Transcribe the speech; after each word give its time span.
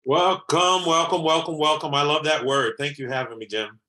Welcome, 0.06 0.84
welcome, 0.88 1.22
welcome, 1.22 1.60
welcome. 1.60 1.94
I 1.94 2.02
love 2.02 2.24
that 2.24 2.44
word. 2.44 2.74
Thank 2.80 2.98
you 2.98 3.08
for 3.08 3.14
having 3.14 3.38
me, 3.38 3.46
Jim. 3.46 3.80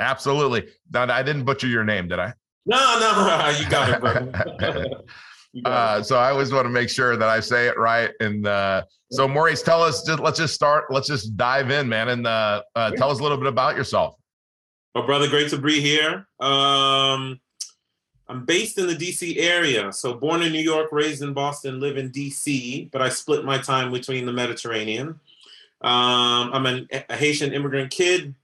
Absolutely. 0.00 0.66
Now, 0.92 1.04
I 1.04 1.22
didn't 1.22 1.44
butcher 1.44 1.68
your 1.68 1.84
name, 1.84 2.08
did 2.08 2.18
I? 2.18 2.32
No, 2.64 2.76
no, 2.98 3.56
you 3.60 3.68
got 3.70 3.90
it, 3.90 4.00
brother. 4.00 4.90
uh, 5.64 6.02
so 6.02 6.18
I 6.18 6.30
always 6.30 6.52
want 6.52 6.64
to 6.64 6.70
make 6.70 6.88
sure 6.88 7.16
that 7.16 7.28
I 7.28 7.38
say 7.38 7.68
it 7.68 7.78
right. 7.78 8.10
And 8.18 8.44
uh, 8.44 8.82
so, 9.12 9.28
Maurice, 9.28 9.62
tell 9.62 9.84
us. 9.84 10.02
Just, 10.02 10.18
let's 10.18 10.38
just 10.38 10.52
start. 10.52 10.86
Let's 10.90 11.06
just 11.06 11.36
dive 11.36 11.70
in, 11.70 11.88
man, 11.88 12.08
and 12.08 12.26
uh, 12.26 12.62
uh 12.74 12.90
tell 12.90 13.08
us 13.08 13.20
a 13.20 13.22
little 13.22 13.38
bit 13.38 13.46
about 13.46 13.76
yourself. 13.76 14.16
Well, 14.96 15.06
brother, 15.06 15.28
great 15.28 15.50
to 15.50 15.58
be 15.58 15.80
here. 15.80 16.26
Um, 16.40 17.38
I'm 18.28 18.44
based 18.44 18.78
in 18.78 18.86
the 18.86 18.94
DC 18.94 19.38
area. 19.38 19.92
So 19.92 20.14
born 20.14 20.42
in 20.42 20.52
New 20.52 20.60
York, 20.60 20.88
raised 20.90 21.22
in 21.22 21.32
Boston, 21.32 21.80
live 21.80 21.96
in 21.96 22.10
DC, 22.10 22.90
but 22.90 23.00
I 23.00 23.08
split 23.08 23.44
my 23.44 23.58
time 23.58 23.92
between 23.92 24.26
the 24.26 24.32
Mediterranean. 24.32 25.20
Um, 25.80 26.50
I'm 26.52 26.66
an, 26.66 26.88
a 27.08 27.14
Haitian 27.14 27.52
immigrant 27.52 27.90
kid. 27.90 28.34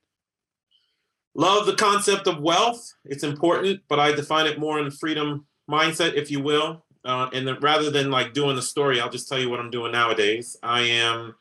Love 1.34 1.66
the 1.66 1.74
concept 1.74 2.26
of 2.26 2.40
wealth. 2.40 2.94
It's 3.04 3.24
important, 3.24 3.80
but 3.88 3.98
I 3.98 4.12
define 4.12 4.46
it 4.46 4.58
more 4.58 4.78
in 4.78 4.84
the 4.84 4.90
freedom 4.90 5.46
mindset, 5.68 6.14
if 6.14 6.30
you 6.30 6.40
will. 6.40 6.84
Uh, 7.04 7.28
and 7.32 7.48
then 7.48 7.58
rather 7.60 7.90
than 7.90 8.10
like 8.10 8.32
doing 8.32 8.54
the 8.54 8.62
story, 8.62 9.00
I'll 9.00 9.10
just 9.10 9.28
tell 9.28 9.38
you 9.38 9.50
what 9.50 9.58
I'm 9.58 9.70
doing 9.70 9.92
nowadays. 9.92 10.56
I 10.62 10.82
am 10.82 11.34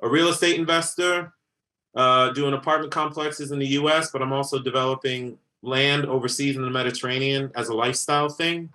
a 0.00 0.08
real 0.08 0.28
estate 0.28 0.58
investor, 0.58 1.32
uh, 1.96 2.30
doing 2.30 2.54
apartment 2.54 2.92
complexes 2.92 3.50
in 3.50 3.58
the 3.58 3.66
US, 3.68 4.10
but 4.10 4.22
I'm 4.22 4.32
also 4.32 4.60
developing 4.60 5.38
land 5.62 6.06
overseas 6.06 6.56
in 6.56 6.62
the 6.62 6.70
Mediterranean 6.70 7.50
as 7.54 7.68
a 7.68 7.74
lifestyle 7.74 8.28
thing. 8.28 8.70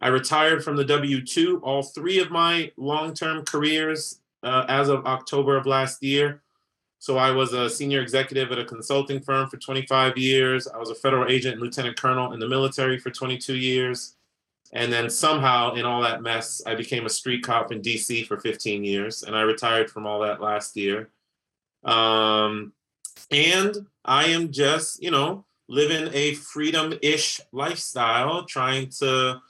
I 0.00 0.08
retired 0.08 0.64
from 0.64 0.76
the 0.76 0.84
W 0.84 1.24
2, 1.24 1.60
all 1.62 1.82
three 1.82 2.20
of 2.20 2.30
my 2.30 2.72
long 2.76 3.12
term 3.14 3.44
careers 3.44 4.20
uh, 4.42 4.64
as 4.68 4.88
of 4.88 5.06
October 5.06 5.56
of 5.56 5.66
last 5.66 6.02
year. 6.02 6.42
So 6.98 7.16
I 7.16 7.30
was 7.30 7.54
a 7.54 7.68
senior 7.68 8.02
executive 8.02 8.52
at 8.52 8.58
a 8.58 8.64
consulting 8.64 9.20
firm 9.20 9.48
for 9.48 9.56
25 9.56 10.18
years. 10.18 10.68
I 10.68 10.76
was 10.76 10.90
a 10.90 10.94
federal 10.94 11.30
agent 11.30 11.54
and 11.54 11.62
lieutenant 11.62 11.98
colonel 11.98 12.32
in 12.32 12.40
the 12.40 12.48
military 12.48 12.98
for 12.98 13.10
22 13.10 13.56
years. 13.56 14.16
And 14.72 14.92
then 14.92 15.10
somehow, 15.10 15.74
in 15.74 15.84
all 15.84 16.02
that 16.02 16.22
mess, 16.22 16.62
I 16.66 16.74
became 16.74 17.06
a 17.06 17.10
street 17.10 17.42
cop 17.42 17.72
in 17.72 17.80
DC 17.80 18.26
for 18.26 18.38
15 18.38 18.84
years. 18.84 19.22
And 19.22 19.34
I 19.34 19.42
retired 19.42 19.90
from 19.90 20.06
all 20.06 20.20
that 20.20 20.40
last 20.40 20.76
year. 20.76 21.08
Um, 21.84 22.72
and 23.30 23.86
I 24.04 24.26
am 24.26 24.52
just, 24.52 25.02
you 25.02 25.10
know, 25.10 25.44
living 25.70 26.10
a 26.12 26.34
freedom-ish 26.34 27.40
lifestyle, 27.52 28.44
trying 28.44 28.88
to 28.88 29.40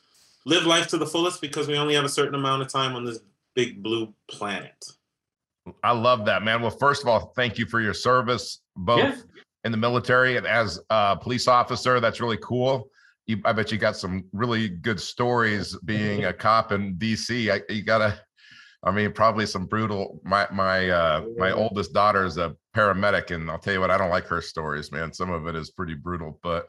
live 0.45 0.67
life 0.67 0.87
to 0.89 0.99
the 0.99 1.07
fullest 1.07 1.41
because 1.41 1.67
we 1.67 1.77
only 1.79 1.95
have 1.95 2.05
a 2.05 2.11
certain 2.11 2.35
amount 2.35 2.61
of 2.63 2.69
time 2.69 2.95
on 2.95 3.05
this 3.05 3.21
big 3.55 3.83
blue 3.83 4.13
planet. 4.31 4.85
I 5.83 5.93
love 5.93 6.27
that, 6.27 6.43
man. 6.43 6.61
Well, 6.61 6.71
first 6.71 7.03
of 7.03 7.09
all, 7.09 7.33
thank 7.35 7.59
you 7.59 7.65
for 7.65 7.81
your 7.81 7.95
service, 7.95 8.61
both 8.77 8.99
yeah. 9.01 9.17
in 9.65 9.73
the 9.73 9.79
military 9.79 10.37
and 10.37 10.47
as 10.47 10.79
a 10.91 11.17
police 11.17 11.49
officer. 11.49 12.01
That's 12.01 12.21
really 12.21 12.39
cool. 12.43 12.91
You, 13.27 13.41
I 13.47 13.53
bet 13.53 13.73
you 13.73 13.79
got 13.79 13.97
some 13.97 14.25
really 14.33 14.69
good 14.69 15.01
stories 15.01 15.77
being 15.85 16.25
a 16.25 16.33
cop 16.33 16.73
in 16.73 16.97
DC. 16.97 17.51
I, 17.51 17.73
you 17.73 17.83
gotta, 17.83 18.21
I 18.83 18.91
mean, 18.91 19.13
probably 19.13 19.47
some 19.47 19.67
brutal. 19.67 20.21
My 20.25 20.47
my 20.51 20.89
uh, 20.89 21.25
my 21.37 21.53
oldest 21.53 21.93
daughter 21.93 22.25
is 22.25 22.39
a 22.39 22.57
paramedic, 22.75 23.31
and 23.35 23.51
I'll 23.51 23.59
tell 23.59 23.75
you 23.75 23.81
what, 23.81 23.91
I 23.91 23.99
don't 23.99 24.11
like 24.11 24.27
her 24.29 24.41
stories, 24.41 24.91
man. 24.91 25.13
Some 25.13 25.31
of 25.31 25.47
it 25.47 25.55
is 25.55 25.71
pretty 25.71 25.95
brutal, 25.95 26.39
but 26.43 26.69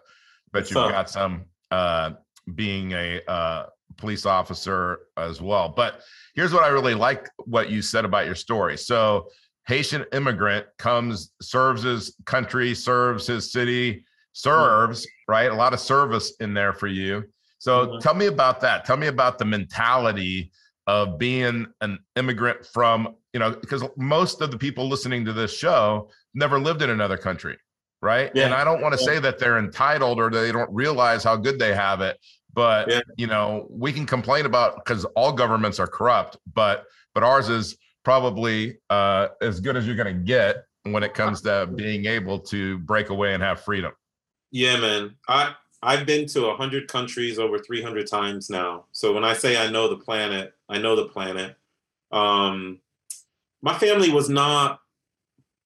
but 0.52 0.70
you've 0.70 0.92
got 0.92 1.10
some 1.10 1.46
uh, 1.72 2.12
being 2.54 2.92
a 2.92 3.22
uh, 3.28 3.66
police 3.98 4.26
officer 4.26 5.00
as 5.18 5.42
well. 5.42 5.70
But 5.70 6.02
here's 6.36 6.54
what 6.54 6.64
I 6.64 6.68
really 6.68 6.96
like 6.96 7.30
what 7.46 7.70
you 7.70 7.82
said 7.82 8.04
about 8.04 8.26
your 8.26 8.36
story. 8.36 8.78
So 8.78 9.30
Haitian 9.68 10.06
immigrant 10.12 10.66
comes, 10.78 11.32
serves 11.42 11.84
his 11.84 12.16
country, 12.26 12.74
serves 12.74 13.28
his 13.28 13.52
city, 13.52 14.04
serves, 14.34 15.08
right? 15.28 15.52
A 15.52 15.56
lot 15.56 15.74
of 15.74 15.80
service 15.80 16.34
in 16.40 16.54
there 16.54 16.74
for 16.74 16.88
you. 16.88 17.24
So 17.60 17.86
mm-hmm. 17.86 18.00
tell 18.00 18.16
me 18.16 18.26
about 18.26 18.60
that. 18.62 18.86
Tell 18.86 18.98
me 18.98 19.08
about 19.08 19.38
the 19.38 19.46
mentality 19.46 20.52
of 20.88 21.18
being 21.18 21.68
an 21.82 22.00
immigrant 22.16 22.66
from 22.66 23.16
you 23.34 23.40
know 23.40 23.52
because 23.52 23.84
most 23.98 24.42
of 24.42 24.52
the 24.52 24.58
people 24.58 24.88
listening 24.88 25.24
to 25.26 25.34
this 25.34 25.56
show 25.56 26.10
never 26.34 26.60
lived 26.60 26.82
in 26.82 26.90
another 26.90 27.18
country 27.18 27.58
right 28.02 28.32
yeah. 28.34 28.46
and 28.46 28.54
i 28.54 28.64
don't 28.64 28.82
want 28.82 28.94
to 28.94 29.00
yeah. 29.00 29.06
say 29.06 29.20
that 29.20 29.38
they're 29.38 29.60
entitled 29.60 30.20
or 30.20 30.30
they 30.30 30.52
don't 30.52 30.72
realize 30.74 31.24
how 31.24 31.36
good 31.36 31.60
they 31.60 31.74
have 31.74 32.02
it 32.02 32.18
but 32.54 32.90
yeah. 32.90 33.02
you 33.18 33.28
know 33.28 33.68
we 33.70 33.94
can 33.94 34.06
complain 34.06 34.46
about 34.46 34.76
because 34.76 35.06
all 35.16 35.32
governments 35.32 35.80
are 35.80 35.88
corrupt 35.88 36.38
but 36.54 36.86
but 37.14 37.24
ours 37.24 37.50
is 37.50 37.78
probably 38.04 38.80
uh, 38.90 39.28
as 39.42 39.60
good 39.60 39.78
as 39.78 39.86
you're 39.86 39.96
going 39.96 40.18
to 40.18 40.24
get 40.24 40.64
when 40.84 41.04
it 41.04 41.14
comes 41.14 41.42
to 41.42 41.70
being 41.76 42.08
able 42.08 42.40
to 42.40 42.80
break 42.80 43.10
away 43.10 43.36
and 43.36 43.44
have 43.44 43.62
freedom 43.62 43.92
yeah 44.52 44.80
man 44.80 45.16
i 45.28 45.54
I've 45.84 46.06
been 46.06 46.28
to 46.28 46.48
100 46.48 46.88
countries 46.88 47.40
over 47.40 47.58
300 47.58 48.08
times 48.08 48.50
now. 48.50 48.86
So 48.92 49.14
when 49.14 49.24
I 49.24 49.34
say 49.34 49.58
I 49.58 49.70
know 49.70 49.88
the 49.88 49.98
planet, 49.98 50.54
I 50.70 50.78
know 50.78 50.96
the 50.96 51.06
planet. 51.06 51.56
Um, 52.12 52.80
my 53.62 53.74
family 53.78 54.12
was 54.12 54.30
not 54.30 54.82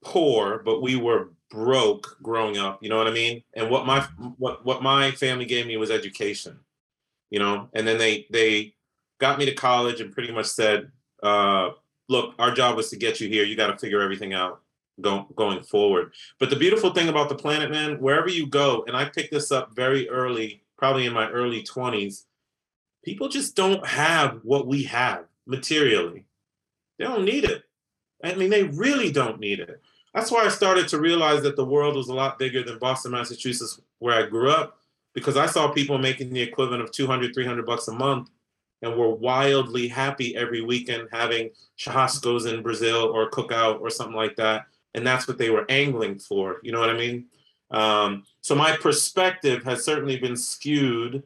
poor, 0.03 0.61
but 0.63 0.81
we 0.81 0.95
were 0.95 1.29
broke 1.49 2.17
growing 2.21 2.57
up. 2.57 2.81
You 2.81 2.89
know 2.89 2.97
what 2.97 3.07
I 3.07 3.11
mean? 3.11 3.43
And 3.53 3.69
what 3.69 3.85
my 3.85 4.01
what 4.37 4.65
what 4.65 4.81
my 4.81 5.11
family 5.11 5.45
gave 5.45 5.67
me 5.67 5.77
was 5.77 5.91
education. 5.91 6.59
You 7.29 7.39
know, 7.39 7.69
and 7.73 7.87
then 7.87 7.97
they 7.97 8.27
they 8.29 8.73
got 9.19 9.39
me 9.39 9.45
to 9.45 9.53
college 9.53 9.99
and 9.99 10.13
pretty 10.13 10.31
much 10.31 10.45
said, 10.45 10.91
uh, 11.23 11.71
"Look, 12.07 12.35
our 12.39 12.51
job 12.51 12.77
was 12.77 12.89
to 12.91 12.97
get 12.97 13.19
you 13.19 13.27
here. 13.27 13.43
You 13.43 13.55
got 13.55 13.67
to 13.67 13.77
figure 13.77 14.01
everything 14.01 14.33
out." 14.33 14.61
Go, 15.01 15.27
going 15.35 15.61
forward. 15.61 16.13
But 16.39 16.49
the 16.49 16.55
beautiful 16.55 16.91
thing 16.91 17.09
about 17.09 17.27
the 17.27 17.35
planet, 17.35 17.69
man, 17.69 17.99
wherever 17.99 18.29
you 18.29 18.47
go, 18.47 18.85
and 18.87 18.95
I 18.95 19.05
picked 19.05 19.31
this 19.31 19.51
up 19.51 19.75
very 19.75 20.07
early, 20.07 20.63
probably 20.77 21.05
in 21.05 21.13
my 21.13 21.29
early 21.29 21.63
20s, 21.63 22.23
people 23.03 23.27
just 23.27 23.55
don't 23.55 23.85
have 23.85 24.39
what 24.43 24.67
we 24.67 24.83
have 24.83 25.25
materially. 25.45 26.25
They 26.97 27.05
don't 27.05 27.25
need 27.25 27.43
it. 27.43 27.63
I 28.23 28.35
mean, 28.35 28.49
they 28.49 28.63
really 28.63 29.11
don't 29.11 29.39
need 29.39 29.59
it. 29.59 29.81
That's 30.13 30.31
why 30.31 30.45
I 30.45 30.49
started 30.49 30.87
to 30.87 30.99
realize 30.99 31.43
that 31.43 31.57
the 31.57 31.65
world 31.65 31.97
was 31.97 32.07
a 32.07 32.13
lot 32.13 32.39
bigger 32.39 32.63
than 32.63 32.79
Boston, 32.79 33.11
Massachusetts, 33.11 33.81
where 33.99 34.15
I 34.15 34.25
grew 34.25 34.49
up, 34.49 34.79
because 35.13 35.35
I 35.35 35.45
saw 35.45 35.71
people 35.71 35.97
making 35.97 36.31
the 36.31 36.41
equivalent 36.41 36.81
of 36.81 36.91
200, 36.91 37.33
300 37.33 37.65
bucks 37.65 37.89
a 37.89 37.93
month 37.93 38.29
and 38.81 38.95
were 38.95 39.13
wildly 39.13 39.89
happy 39.89 40.37
every 40.37 40.61
weekend 40.61 41.09
having 41.11 41.49
churrascos 41.77 42.51
in 42.51 42.63
Brazil 42.63 43.11
or 43.13 43.29
cookout 43.29 43.81
or 43.81 43.89
something 43.89 44.15
like 44.15 44.37
that 44.37 44.67
and 44.95 45.05
that's 45.05 45.27
what 45.27 45.37
they 45.37 45.49
were 45.49 45.65
angling 45.69 46.17
for. 46.17 46.57
You 46.63 46.71
know 46.71 46.79
what 46.79 46.89
I 46.89 46.97
mean? 46.97 47.25
Um, 47.69 48.23
so 48.41 48.55
my 48.55 48.77
perspective 48.77 49.63
has 49.65 49.83
certainly 49.83 50.17
been 50.17 50.37
skewed. 50.37 51.21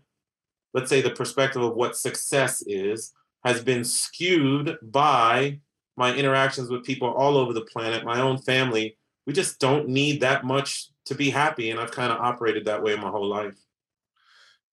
Let's 0.73 0.89
say 0.89 1.01
the 1.01 1.11
perspective 1.11 1.61
of 1.61 1.75
what 1.75 1.95
success 1.95 2.63
is 2.63 3.13
has 3.45 3.63
been 3.63 3.85
skewed 3.85 4.77
by 4.81 5.59
my 5.95 6.13
interactions 6.13 6.69
with 6.69 6.83
people 6.83 7.09
all 7.09 7.37
over 7.37 7.53
the 7.53 7.61
planet, 7.61 8.03
my 8.03 8.19
own 8.19 8.37
family. 8.39 8.97
We 9.25 9.33
just 9.33 9.59
don't 9.59 9.87
need 9.87 10.21
that 10.21 10.43
much 10.43 10.89
to 11.05 11.15
be 11.15 11.29
happy, 11.29 11.69
and 11.69 11.79
I've 11.79 11.91
kind 11.91 12.11
of 12.11 12.19
operated 12.19 12.65
that 12.65 12.81
way 12.81 12.95
my 12.95 13.09
whole 13.09 13.27
life. 13.27 13.55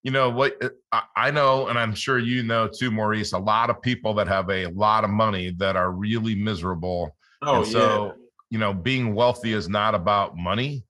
you 0.02 0.10
know 0.10 0.30
what 0.30 0.56
uh, 0.62 1.00
I 1.16 1.30
know, 1.30 1.66
and 1.66 1.78
I'm 1.78 1.94
sure 1.94 2.18
you 2.18 2.42
know 2.42 2.66
too, 2.68 2.90
Maurice. 2.90 3.32
A 3.32 3.38
lot 3.38 3.70
of 3.70 3.82
people 3.82 4.14
that 4.14 4.28
have 4.28 4.48
a 4.50 4.66
lot 4.68 5.04
of 5.04 5.10
money 5.10 5.50
that 5.58 5.76
are 5.76 5.90
really 5.90 6.34
miserable. 6.34 7.14
Oh, 7.42 7.58
and 7.58 7.66
so 7.66 8.06
yeah. 8.06 8.25
You 8.50 8.58
know, 8.58 8.72
being 8.72 9.14
wealthy 9.14 9.52
is 9.52 9.68
not 9.68 9.94
about 9.94 10.36
money, 10.36 10.84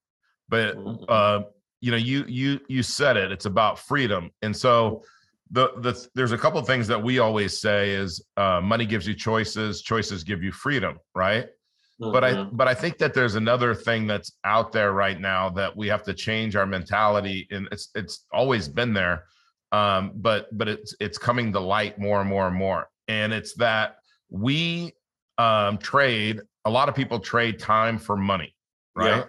but 0.48 0.76
mm-hmm. 0.76 1.04
uh, 1.08 1.42
you 1.80 1.90
know, 1.90 1.96
you 1.96 2.24
you 2.26 2.60
you 2.68 2.82
said 2.82 3.16
it. 3.16 3.32
It's 3.32 3.46
about 3.46 3.78
freedom, 3.78 4.30
and 4.42 4.54
so 4.54 5.02
the 5.50 5.70
the 5.78 6.08
there's 6.14 6.32
a 6.32 6.38
couple 6.38 6.58
of 6.58 6.66
things 6.66 6.86
that 6.88 7.02
we 7.02 7.18
always 7.18 7.58
say 7.60 7.90
is 7.90 8.24
uh, 8.36 8.60
money 8.60 8.86
gives 8.86 9.06
you 9.06 9.14
choices, 9.14 9.82
choices 9.82 10.24
give 10.24 10.42
you 10.42 10.52
freedom, 10.52 10.98
right? 11.14 11.46
Mm-hmm. 12.00 12.12
But 12.12 12.24
I 12.24 12.32
mm-hmm. 12.32 12.56
but 12.56 12.68
I 12.68 12.74
think 12.74 12.98
that 12.98 13.14
there's 13.14 13.36
another 13.36 13.74
thing 13.74 14.06
that's 14.06 14.32
out 14.44 14.72
there 14.72 14.92
right 14.92 15.18
now 15.18 15.48
that 15.50 15.74
we 15.74 15.88
have 15.88 16.02
to 16.04 16.14
change 16.14 16.56
our 16.56 16.66
mentality, 16.66 17.46
and 17.50 17.68
it's 17.72 17.90
it's 17.94 18.26
always 18.32 18.68
been 18.68 18.92
there, 18.92 19.24
um, 19.72 20.12
but 20.16 20.46
but 20.58 20.68
it's 20.68 20.94
it's 21.00 21.16
coming 21.16 21.52
to 21.52 21.60
light 21.60 21.98
more 21.98 22.20
and 22.20 22.28
more 22.28 22.48
and 22.48 22.56
more, 22.56 22.88
and 23.08 23.32
it's 23.32 23.54
that 23.54 23.96
we 24.28 24.92
um, 25.38 25.78
trade. 25.78 26.40
A 26.66 26.70
lot 26.70 26.88
of 26.88 26.94
people 26.94 27.18
trade 27.18 27.58
time 27.58 27.98
for 27.98 28.16
money, 28.16 28.54
right? 28.94 29.24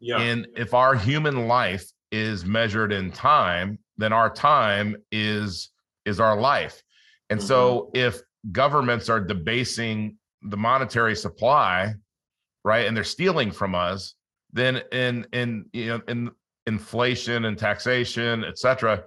Yeah. 0.00 0.18
yeah. 0.18 0.22
And 0.22 0.46
if 0.56 0.74
our 0.74 0.94
human 0.94 1.48
life 1.48 1.84
is 2.12 2.44
measured 2.44 2.92
in 2.92 3.10
time, 3.10 3.78
then 3.96 4.12
our 4.12 4.32
time 4.32 4.96
is 5.10 5.70
is 6.04 6.20
our 6.20 6.38
life. 6.38 6.82
And 7.30 7.40
mm-hmm. 7.40 7.48
so 7.48 7.90
if 7.94 8.20
governments 8.52 9.08
are 9.08 9.20
debasing 9.20 10.16
the 10.42 10.56
monetary 10.56 11.16
supply 11.16 11.94
right? 12.64 12.86
And 12.86 12.96
they're 12.96 13.04
stealing 13.04 13.50
from 13.50 13.74
us. 13.74 14.14
Then 14.52 14.82
in 14.92 15.26
in 15.32 15.66
you 15.72 15.86
know 15.86 16.00
in 16.08 16.30
inflation 16.66 17.46
and 17.46 17.58
taxation, 17.58 18.44
et 18.44 18.58
cetera, 18.58 19.04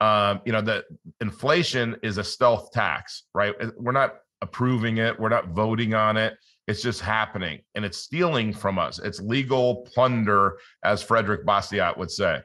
um, 0.00 0.40
you 0.44 0.52
know 0.52 0.60
that 0.62 0.84
inflation 1.20 1.96
is 2.02 2.18
a 2.18 2.24
stealth 2.24 2.72
tax, 2.72 3.24
right? 3.34 3.54
We're 3.76 3.92
not 3.92 4.16
approving 4.42 4.98
it, 4.98 5.18
we're 5.18 5.28
not 5.28 5.48
voting 5.48 5.94
on 5.94 6.16
it. 6.16 6.34
It's 6.68 6.82
just 6.82 7.00
happening, 7.00 7.60
and 7.74 7.84
it's 7.84 7.98
stealing 7.98 8.52
from 8.52 8.78
us. 8.78 8.98
It's 9.00 9.20
legal 9.20 9.88
plunder, 9.92 10.58
as 10.84 11.02
Frederick 11.02 11.44
Bastiat 11.44 11.96
would 11.98 12.10
say. 12.10 12.40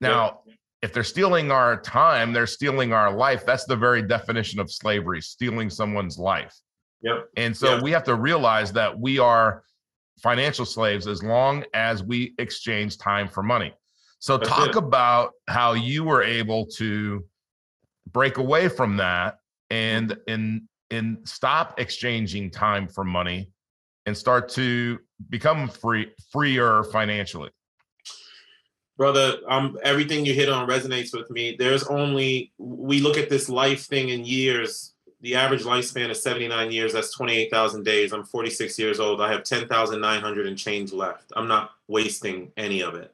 Now, 0.00 0.40
yeah. 0.46 0.54
if 0.82 0.92
they're 0.92 1.02
stealing 1.02 1.50
our 1.50 1.80
time, 1.80 2.32
they're 2.32 2.46
stealing 2.46 2.92
our 2.92 3.10
life. 3.10 3.46
That's 3.46 3.64
the 3.64 3.76
very 3.76 4.02
definition 4.02 4.60
of 4.60 4.70
slavery: 4.70 5.22
stealing 5.22 5.70
someone's 5.70 6.18
life. 6.18 6.54
Yep. 7.02 7.28
And 7.36 7.56
so 7.56 7.74
yep. 7.74 7.82
we 7.82 7.90
have 7.92 8.04
to 8.04 8.14
realize 8.14 8.72
that 8.72 8.98
we 8.98 9.18
are 9.18 9.62
financial 10.22 10.64
slaves 10.64 11.06
as 11.06 11.22
long 11.22 11.64
as 11.74 12.02
we 12.02 12.34
exchange 12.38 12.98
time 12.98 13.28
for 13.28 13.42
money. 13.42 13.72
So, 14.18 14.36
That's 14.36 14.48
talk 14.48 14.70
it. 14.70 14.76
about 14.76 15.32
how 15.48 15.72
you 15.72 16.04
were 16.04 16.22
able 16.22 16.66
to 16.76 17.24
break 18.12 18.38
away 18.38 18.68
from 18.68 18.96
that 18.98 19.38
and 19.70 20.10
mm-hmm. 20.10 20.32
and 20.32 20.62
and 20.90 21.28
stop 21.28 21.80
exchanging 21.80 22.50
time 22.50 22.86
for 22.88 23.04
money 23.04 23.50
and 24.06 24.16
start 24.16 24.48
to 24.48 24.98
become 25.30 25.68
free 25.68 26.12
freer 26.30 26.84
financially 26.84 27.50
brother 28.96 29.38
um 29.48 29.78
everything 29.82 30.24
you 30.24 30.34
hit 30.34 30.48
on 30.48 30.68
resonates 30.68 31.12
with 31.12 31.30
me 31.30 31.56
there's 31.58 31.84
only 31.84 32.52
we 32.58 33.00
look 33.00 33.16
at 33.16 33.28
this 33.28 33.48
life 33.48 33.86
thing 33.86 34.10
in 34.10 34.24
years 34.24 34.94
the 35.24 35.34
average 35.36 35.62
lifespan 35.62 36.10
is 36.10 36.22
79 36.22 36.70
years. 36.70 36.92
That's 36.92 37.10
28,000 37.12 37.82
days. 37.82 38.12
I'm 38.12 38.26
46 38.26 38.78
years 38.78 39.00
old. 39.00 39.22
I 39.22 39.32
have 39.32 39.42
10,900 39.42 40.46
and 40.46 40.58
change 40.58 40.92
left. 40.92 41.32
I'm 41.34 41.48
not 41.48 41.70
wasting 41.88 42.52
any 42.58 42.82
of 42.82 42.94
it. 42.94 43.10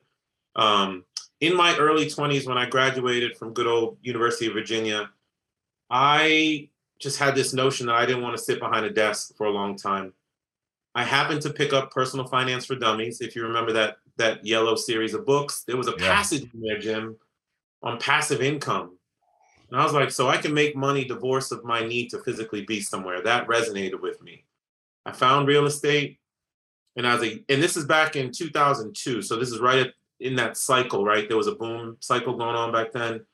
Um, 0.56 1.04
in 1.40 1.56
my 1.56 1.76
early 1.76 2.06
20s, 2.06 2.48
when 2.48 2.58
I 2.58 2.68
graduated 2.68 3.36
from 3.36 3.52
good 3.52 3.68
old 3.68 3.96
University 4.02 4.48
of 4.48 4.54
Virginia, 4.54 5.08
I 5.88 6.68
just 6.98 7.20
had 7.20 7.36
this 7.36 7.54
notion 7.54 7.86
that 7.86 7.94
I 7.94 8.06
didn't 8.06 8.22
want 8.22 8.36
to 8.36 8.42
sit 8.42 8.58
behind 8.58 8.84
a 8.86 8.90
desk 8.90 9.36
for 9.36 9.46
a 9.46 9.50
long 9.50 9.76
time. 9.76 10.12
I 10.94 11.04
happened 11.04 11.42
to 11.42 11.50
pick 11.50 11.72
up 11.72 11.92
Personal 11.92 12.26
Finance 12.26 12.66
for 12.66 12.74
Dummies. 12.74 13.20
If 13.20 13.36
you 13.36 13.42
remember 13.42 13.72
that 13.72 13.96
that 14.16 14.44
yellow 14.44 14.74
series 14.74 15.14
of 15.14 15.24
books, 15.24 15.62
there 15.66 15.76
was 15.76 15.88
a 15.88 15.94
yeah. 15.98 16.14
passage 16.14 16.42
in 16.52 16.60
there, 16.60 16.78
Jim, 16.78 17.16
on 17.82 17.98
passive 17.98 18.42
income 18.42 18.98
and 19.70 19.80
I 19.80 19.84
was 19.84 19.92
like, 19.92 20.10
so 20.10 20.28
I 20.28 20.36
can 20.36 20.52
make 20.52 20.74
money 20.74 21.04
divorced 21.04 21.52
of 21.52 21.64
my 21.64 21.86
need 21.86 22.10
to 22.10 22.18
physically 22.22 22.64
be 22.64 22.80
somewhere. 22.80 23.22
That 23.22 23.46
resonated 23.46 24.00
with 24.00 24.20
me. 24.20 24.44
I 25.06 25.12
found 25.12 25.46
real 25.46 25.66
estate 25.66 26.18
and 26.96 27.06
I 27.06 27.14
was 27.14 27.22
like, 27.22 27.44
and 27.48 27.62
this 27.62 27.76
is 27.76 27.86
back 27.86 28.16
in 28.16 28.32
2002. 28.32 29.22
So 29.22 29.36
this 29.36 29.50
is 29.50 29.60
right 29.60 29.86
in 30.18 30.34
that 30.36 30.56
cycle, 30.56 31.04
right? 31.04 31.28
There 31.28 31.36
was 31.36 31.46
a 31.46 31.54
boom 31.54 31.96
cycle 32.00 32.36
going 32.36 32.56
on 32.56 32.72
back 32.72 32.92
then. 32.92 33.24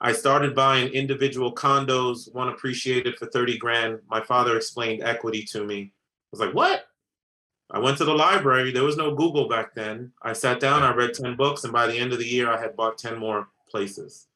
I 0.00 0.12
started 0.12 0.56
buying 0.56 0.88
individual 0.88 1.54
condos, 1.54 2.32
one 2.34 2.48
appreciated 2.48 3.16
for 3.16 3.26
30 3.26 3.58
grand. 3.58 3.98
My 4.08 4.20
father 4.20 4.56
explained 4.56 5.02
equity 5.02 5.44
to 5.52 5.64
me. 5.64 5.92
I 6.32 6.36
was 6.36 6.40
like, 6.40 6.54
what? 6.54 6.86
I 7.70 7.78
went 7.78 7.98
to 7.98 8.04
the 8.04 8.14
library. 8.14 8.72
There 8.72 8.84
was 8.84 8.96
no 8.96 9.14
Google 9.14 9.48
back 9.48 9.74
then. 9.74 10.12
I 10.22 10.32
sat 10.32 10.60
down, 10.60 10.82
I 10.82 10.94
read 10.94 11.14
10 11.14 11.36
books, 11.36 11.64
and 11.64 11.72
by 11.72 11.86
the 11.86 11.98
end 11.98 12.12
of 12.12 12.18
the 12.18 12.26
year, 12.26 12.50
I 12.50 12.60
had 12.60 12.76
bought 12.76 12.98
10 12.98 13.18
more 13.18 13.48
places. 13.68 14.26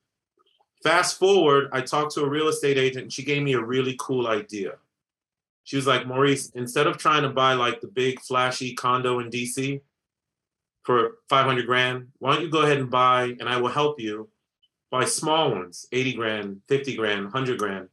Fast 0.84 1.18
forward, 1.18 1.70
I 1.72 1.80
talked 1.80 2.12
to 2.14 2.24
a 2.24 2.28
real 2.28 2.48
estate 2.48 2.76
agent 2.76 3.04
and 3.04 3.12
she 3.12 3.24
gave 3.24 3.42
me 3.42 3.54
a 3.54 3.62
really 3.62 3.96
cool 3.98 4.26
idea. 4.26 4.74
She 5.64 5.76
was 5.76 5.86
like, 5.86 6.06
Maurice, 6.06 6.50
instead 6.50 6.86
of 6.86 6.98
trying 6.98 7.22
to 7.22 7.30
buy 7.30 7.54
like 7.54 7.80
the 7.80 7.88
big 7.88 8.20
flashy 8.20 8.74
condo 8.74 9.18
in 9.18 9.30
DC 9.30 9.80
for 10.82 11.16
500 11.30 11.64
grand, 11.64 12.08
why 12.18 12.34
don't 12.34 12.44
you 12.44 12.50
go 12.50 12.62
ahead 12.62 12.76
and 12.76 12.90
buy, 12.90 13.34
and 13.40 13.48
I 13.48 13.56
will 13.56 13.70
help 13.70 13.98
you 13.98 14.28
buy 14.90 15.06
small 15.06 15.52
ones, 15.52 15.86
80 15.90 16.12
grand, 16.12 16.60
50 16.68 16.96
grand, 16.96 17.24
100 17.24 17.58
grand, 17.58 17.88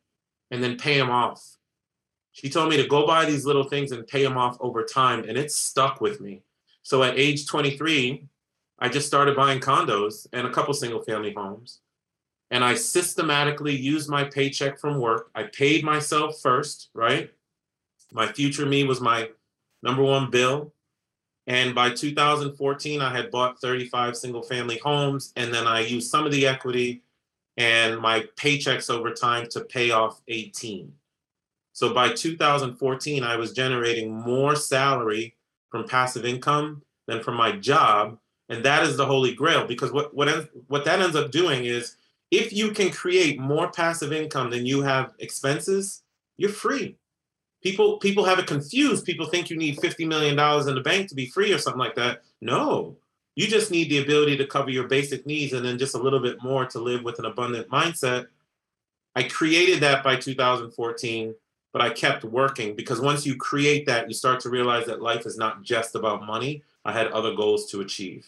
and 0.52 0.62
then 0.62 0.78
pay 0.78 0.98
them 0.98 1.10
off. 1.10 1.42
She 2.32 2.50
told 2.50 2.70
me 2.70 2.78
to 2.78 2.88
go 2.88 3.06
buy 3.06 3.26
these 3.26 3.46
little 3.46 3.66
things 3.66 3.92
and 3.92 4.08
pay 4.08 4.24
them 4.24 4.38
off 4.38 4.58
over 4.60 4.84
time, 4.84 5.26
and 5.28 5.38
it 5.38 5.52
stuck 5.52 6.02
with 6.02 6.22
me. 6.22 6.42
So 6.82 7.04
at 7.04 7.20
age 7.20 7.46
23, 7.48 8.28
I 8.80 8.90
just 8.90 9.08
started 9.08 9.36
buying 9.36 9.60
condos 9.60 10.28
and 10.34 10.48
a 10.48 10.52
couple 10.52 10.74
single 10.74 11.04
family 11.04 11.34
homes 11.34 11.80
and 12.52 12.66
I 12.66 12.76
systematically 12.76 13.74
used 13.74 14.10
my 14.10 14.26
paycheck 14.26 14.78
from 14.78 15.00
work. 15.00 15.32
I 15.34 15.44
paid 15.44 15.86
myself 15.86 16.42
first, 16.42 16.90
right? 16.94 17.32
My 18.12 18.28
future 18.28 18.66
me 18.66 18.84
was 18.84 19.00
my 19.00 19.30
number 19.82 20.04
one 20.04 20.30
bill. 20.30 20.74
And 21.48 21.74
by 21.74 21.92
2014, 21.92 23.02
I 23.02 23.16
had 23.16 23.32
bought 23.32 23.60
35 23.62 24.18
single 24.18 24.44
family 24.44 24.80
homes. 24.84 25.32
And 25.38 25.54
then 25.54 25.66
I 25.66 25.80
used 25.80 26.12
some 26.12 26.26
of 26.26 26.34
the 26.34 26.46
equity 26.46 27.04
and 27.56 27.98
my 27.98 28.26
paychecks 28.36 28.90
over 28.90 29.14
time 29.14 29.48
to 29.52 29.62
pay 29.62 29.92
off 29.92 30.22
18. 30.28 30.92
So 31.82 31.92
by 31.96 32.14
2014, 32.14 33.24
I 33.24 33.38
was 33.38 33.54
generating 33.54 34.14
more 34.14 34.56
salary 34.56 35.36
from 35.72 35.88
passive 35.88 36.26
income 36.26 36.84
than 37.08 37.24
from 37.24 37.34
my 37.34 37.54
job. 37.54 38.20
And 38.50 38.64
that 38.64 38.84
is 38.84 38.98
the 38.98 39.06
holy 39.08 39.34
grail 39.34 39.66
because 39.66 39.92
what, 39.92 40.14
what, 40.14 40.48
what 40.68 40.86
that 40.86 41.00
ends 41.02 41.16
up 41.16 41.32
doing 41.32 41.66
is 41.66 41.96
if 42.30 42.54
you 42.54 42.70
can 42.70 42.92
create 42.92 43.40
more 43.40 43.72
passive 43.72 44.14
income 44.14 44.52
than 44.52 44.64
you 44.64 44.84
have 44.84 45.14
expenses, 45.18 46.04
you're 46.38 46.52
free. 46.52 46.98
People 47.64 47.98
people 47.98 48.26
have 48.26 48.38
it 48.38 48.46
confused. 48.46 49.04
People 49.04 49.26
think 49.26 49.50
you 49.50 49.58
need 49.58 49.78
$50 49.78 50.08
million 50.08 50.38
in 50.38 50.76
the 50.76 50.82
bank 50.82 51.10
to 51.10 51.16
be 51.16 51.32
free 51.32 51.52
or 51.52 51.58
something 51.58 51.80
like 51.80 51.96
that. 51.96 52.22
No. 52.42 52.96
You 53.34 53.48
just 53.48 53.72
need 53.72 53.90
the 53.90 54.04
ability 54.04 54.38
to 54.38 54.46
cover 54.46 54.70
your 54.70 54.88
basic 54.88 55.26
needs 55.26 55.54
and 55.54 55.66
then 55.66 55.80
just 55.80 55.96
a 55.96 56.00
little 56.00 56.20
bit 56.20 56.44
more 56.44 56.68
to 56.68 56.80
live 56.80 57.04
with 57.04 57.18
an 57.18 57.26
abundant 57.26 57.70
mindset. 57.70 58.28
I 59.16 59.24
created 59.24 59.80
that 59.80 60.04
by 60.04 60.18
2014, 60.18 61.34
but 61.74 61.82
I 61.82 61.90
kept 61.90 62.24
working 62.24 62.76
because 62.76 63.00
once 63.00 63.26
you 63.26 63.36
create 63.36 63.86
that, 63.86 64.08
you 64.08 64.14
start 64.14 64.40
to 64.42 64.50
realize 64.50 64.86
that 64.88 65.02
life 65.02 65.26
is 65.26 65.38
not 65.38 65.64
just 65.64 65.96
about 65.96 66.26
money. 66.26 66.64
I 66.84 66.92
had 66.92 67.08
other 67.08 67.34
goals 67.34 67.70
to 67.72 67.82
achieve. 67.82 68.28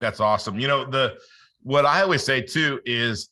That's 0.00 0.20
awesome. 0.20 0.58
You 0.58 0.68
know, 0.68 0.84
the 0.84 1.18
what 1.62 1.86
I 1.86 2.02
always 2.02 2.22
say 2.22 2.42
too 2.42 2.80
is, 2.84 3.30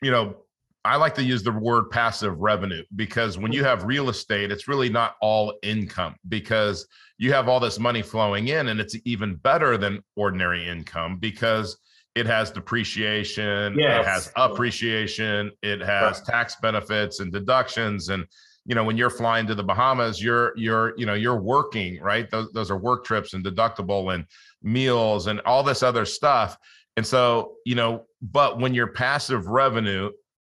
you 0.00 0.10
know, 0.10 0.36
I 0.84 0.96
like 0.96 1.14
to 1.16 1.22
use 1.22 1.42
the 1.42 1.52
word 1.52 1.90
passive 1.90 2.38
revenue 2.38 2.84
because 2.96 3.36
when 3.36 3.52
you 3.52 3.64
have 3.64 3.84
real 3.84 4.08
estate, 4.08 4.52
it's 4.52 4.68
really 4.68 4.88
not 4.88 5.16
all 5.20 5.58
income 5.62 6.14
because 6.28 6.86
you 7.18 7.32
have 7.32 7.48
all 7.48 7.60
this 7.60 7.78
money 7.78 8.00
flowing 8.00 8.48
in 8.48 8.68
and 8.68 8.80
it's 8.80 8.96
even 9.04 9.34
better 9.36 9.76
than 9.76 10.02
ordinary 10.16 10.66
income 10.66 11.18
because 11.18 11.76
it 12.18 12.26
has 12.26 12.50
depreciation, 12.50 13.78
yes. 13.78 14.00
it 14.00 14.08
has 14.08 14.32
appreciation, 14.36 15.50
it 15.62 15.80
has 15.80 16.20
tax 16.22 16.56
benefits 16.60 17.20
and 17.20 17.32
deductions 17.32 18.08
and 18.08 18.26
you 18.64 18.74
know 18.74 18.84
when 18.84 18.98
you're 18.98 19.08
flying 19.08 19.46
to 19.46 19.54
the 19.54 19.62
Bahamas, 19.62 20.22
you're 20.22 20.52
you're 20.56 20.92
you 20.98 21.06
know 21.06 21.14
you're 21.14 21.40
working, 21.40 21.98
right? 22.02 22.30
Those 22.30 22.52
those 22.52 22.70
are 22.70 22.76
work 22.76 23.04
trips 23.04 23.32
and 23.32 23.42
deductible 23.42 24.14
and 24.14 24.26
meals 24.62 25.26
and 25.26 25.40
all 25.46 25.62
this 25.62 25.82
other 25.82 26.04
stuff 26.04 26.58
and 26.98 27.06
so, 27.06 27.58
you 27.64 27.76
know, 27.76 28.06
but 28.20 28.58
when 28.58 28.74
your 28.74 28.88
passive 28.88 29.46
revenue 29.46 30.10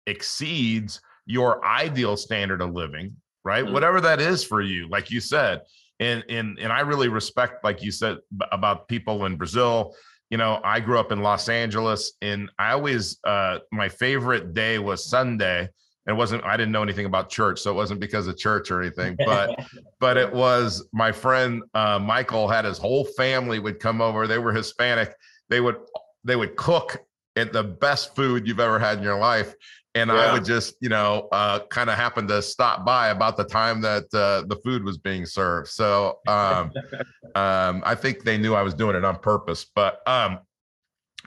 exceeds 0.08 1.02
your 1.26 1.66
ideal 1.66 2.16
standard 2.16 2.62
of 2.62 2.72
living, 2.72 3.18
right? 3.44 3.66
Mm-hmm. 3.66 3.74
Whatever 3.74 4.00
that 4.00 4.22
is 4.22 4.42
for 4.42 4.62
you, 4.62 4.88
like 4.88 5.12
you 5.12 5.20
said, 5.20 5.64
and 6.00 6.24
and 6.30 6.58
and 6.58 6.72
I 6.72 6.80
really 6.80 7.10
respect, 7.10 7.66
like 7.66 7.84
you 7.84 7.92
said, 7.92 8.20
about 8.54 8.88
people 8.88 9.26
in 9.26 9.36
Brazil 9.36 9.94
you 10.30 10.38
know, 10.38 10.60
I 10.64 10.80
grew 10.80 11.00
up 11.00 11.12
in 11.12 11.22
Los 11.22 11.50
Angeles 11.50 12.14
and 12.22 12.50
I 12.60 12.72
always, 12.72 13.18
uh, 13.24 13.60
my 13.72 13.90
favorite 13.90 14.54
day 14.54 14.78
was 14.78 15.10
Sunday. 15.10 15.70
It 16.08 16.14
wasn't, 16.14 16.44
I 16.44 16.56
didn't 16.56 16.72
know 16.72 16.84
anything 16.84 17.06
about 17.06 17.30
church. 17.30 17.60
So 17.60 17.72
it 17.72 17.76
wasn't 17.76 18.00
because 18.00 18.28
of 18.28 18.38
church 18.38 18.72
or 18.72 18.82
anything, 18.82 19.16
but, 19.26 19.60
but 20.00 20.18
it 20.18 20.32
was 20.32 20.88
my 20.94 21.12
friend, 21.12 21.64
uh, 21.74 22.00
Michael 22.00 22.48
had 22.48 22.66
his 22.66 22.78
whole 22.78 23.06
family 23.06 23.60
would 23.60 23.80
come 23.80 24.02
over. 24.02 24.28
They 24.28 24.38
were 24.38 24.54
Hispanic. 24.54 25.14
They 25.50 25.62
would, 25.62 25.78
they 26.24 26.36
would 26.36 26.56
cook 26.56 26.98
at 27.36 27.54
the 27.54 27.64
best 27.64 28.16
food 28.16 28.48
you've 28.48 28.60
ever 28.60 28.80
had 28.80 28.98
in 28.98 29.04
your 29.04 29.18
life 29.18 29.56
and 29.96 30.10
yeah. 30.10 30.16
I 30.16 30.34
would 30.34 30.46
just, 30.46 30.76
you 30.82 30.90
know, 30.90 31.28
uh, 31.32 31.60
kind 31.70 31.90
of 31.90 31.96
happen 31.96 32.28
to 32.28 32.42
stop 32.42 32.86
by 32.86 33.10
about 33.10 33.38
the 33.38 33.44
time 33.44 33.82
that 33.82 34.04
uh, 34.14 34.46
the 34.48 34.60
food 34.64 34.84
was 34.84 34.98
being 34.98 35.26
served. 35.26 35.70
So 35.70 36.20
um, 36.28 36.72
um, 37.36 37.82
I 37.86 37.96
think 37.96 38.24
they 38.24 38.38
knew 38.38 38.54
I 38.54 38.62
was 38.62 38.74
doing 38.74 38.96
it 38.96 39.04
on 39.04 39.18
purpose, 39.18 39.66
but 39.74 40.08
um, 40.08 40.40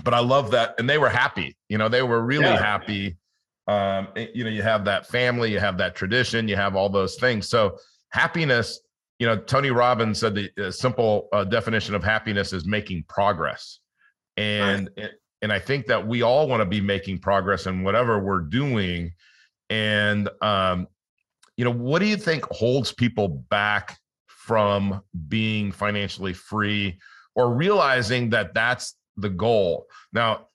but 0.05 0.15
I 0.15 0.21
love 0.21 0.51
that, 0.53 0.75
and 0.79 0.89
they 0.89 0.99
were 0.99 1.09
happy. 1.09 1.57
You 1.69 1.79
know, 1.79 1.89
they 1.89 2.03
were 2.03 2.23
really 2.23 2.45
yeah. 2.45 2.59
happy. 2.59 3.17
Um, 3.69 4.09
eh, 4.17 4.29
you 4.35 4.45
know, 4.45 4.51
you 4.51 4.63
have 4.63 4.85
that 4.87 5.07
family, 5.07 5.53
you 5.53 5.61
have 5.61 5.77
that 5.79 5.95
tradition, 5.95 6.49
you 6.49 6.57
have 6.57 6.75
all 6.77 6.89
those 6.89 7.17
things. 7.17 7.49
So 7.49 7.79
happiness. 8.11 8.81
You 9.19 9.27
know, 9.29 9.37
Tony 9.37 9.71
Robbins 9.71 10.19
said 10.19 10.35
the 10.35 10.73
simple 10.73 11.29
uh, 11.33 11.45
definition 11.45 11.95
of 11.95 12.03
happiness 12.03 12.53
is 12.53 12.67
making 12.67 13.05
progress, 13.09 13.79
and 14.37 14.91
right. 14.97 15.07
it, 15.07 15.13
and 15.43 15.53
I 15.53 15.59
think 15.59 15.87
that 15.87 16.07
we 16.07 16.23
all 16.23 16.49
want 16.49 16.61
to 16.61 16.65
be 16.65 16.81
making 16.81 17.19
progress 17.19 17.67
in 17.67 17.83
whatever 17.83 18.21
we're 18.21 18.41
doing. 18.41 19.13
And 19.69 20.29
um, 20.41 20.87
you 21.57 21.65
know, 21.65 21.73
what 21.73 21.99
do 21.99 22.07
you 22.07 22.17
think 22.17 22.45
holds 22.47 22.93
people 22.93 23.29
back 23.29 23.99
from 24.27 25.03
being 25.29 25.73
financially 25.73 26.33
free 26.33 26.99
or 27.35 27.53
realizing 27.55 28.31
that 28.31 28.55
that's 28.55 28.95
the 29.17 29.29
goal? 29.29 29.87
Now, 30.13 30.49